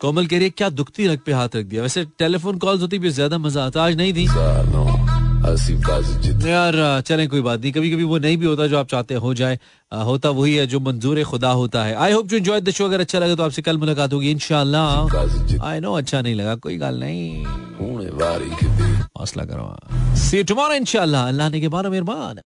कोमल 0.00 0.26
कह 0.26 0.36
रही 0.36 0.44
है 0.44 0.50
क्या 0.50 0.68
दुखती 0.70 1.06
रख 1.08 1.22
पे 1.26 1.32
हाथ 1.32 1.56
रख 1.56 1.66
दिया 1.66 1.82
वैसे 1.82 2.04
टेलीफोन 2.18 2.58
कॉल्स 2.64 2.80
होती 2.82 2.98
भी 2.98 3.10
ज़्यादा 3.10 3.38
मज़ा 3.38 3.64
आता 3.66 3.84
आज 3.84 3.96
नहीं 3.96 4.14
थी 4.14 4.26
यार 6.48 7.00
चलें 7.06 7.28
कोई 7.28 7.40
बात 7.40 7.60
नहीं। 7.60 7.72
कभी 7.72 7.90
कभी 7.90 8.04
वो 8.04 8.18
नहीं 8.18 8.36
भी 8.36 8.46
होता 8.46 8.66
जो 8.66 8.78
आप 8.78 8.88
चाहते 8.88 9.14
हो 9.14 9.34
जाए। 9.34 9.58
आ, 9.92 10.02
होता 10.02 10.30
वही 10.30 10.54
है 10.54 10.66
जो 10.66 10.80
मंजूर 10.80 11.22
खुदा 11.24 11.50
होता 11.52 11.84
है। 11.84 11.94
I 11.94 12.12
hope 12.12 12.32
you 12.32 12.38
enjoy 12.38 12.60
the 12.60 12.70
show 12.70 12.84
अगर 12.84 13.00
अच्छा 13.00 13.18
लगे 13.18 13.36
तो 13.36 13.42
आपसे 13.42 13.62
कल 13.62 13.78
मुलाकात 13.78 14.12
होगी 14.12 14.30
इनशाला 14.30 14.82
आई 15.62 15.80
नो 15.80 15.92
अच्छा 15.94 16.20
नहीं 16.20 16.34
लगा 16.34 16.54
कोई 16.56 16.76
गल 16.78 17.00
नहीं। 17.00 17.44
हौसला 19.18 19.44
करो 19.44 19.66
सी 20.18 20.42
टुमारो 20.44 20.74
इंशाल्लाह। 20.74 21.28
अल्लाह 21.28 21.48
ने 21.50 21.60
के 21.60 21.68
बारो 21.68 21.90
मेहरबान 21.90 22.38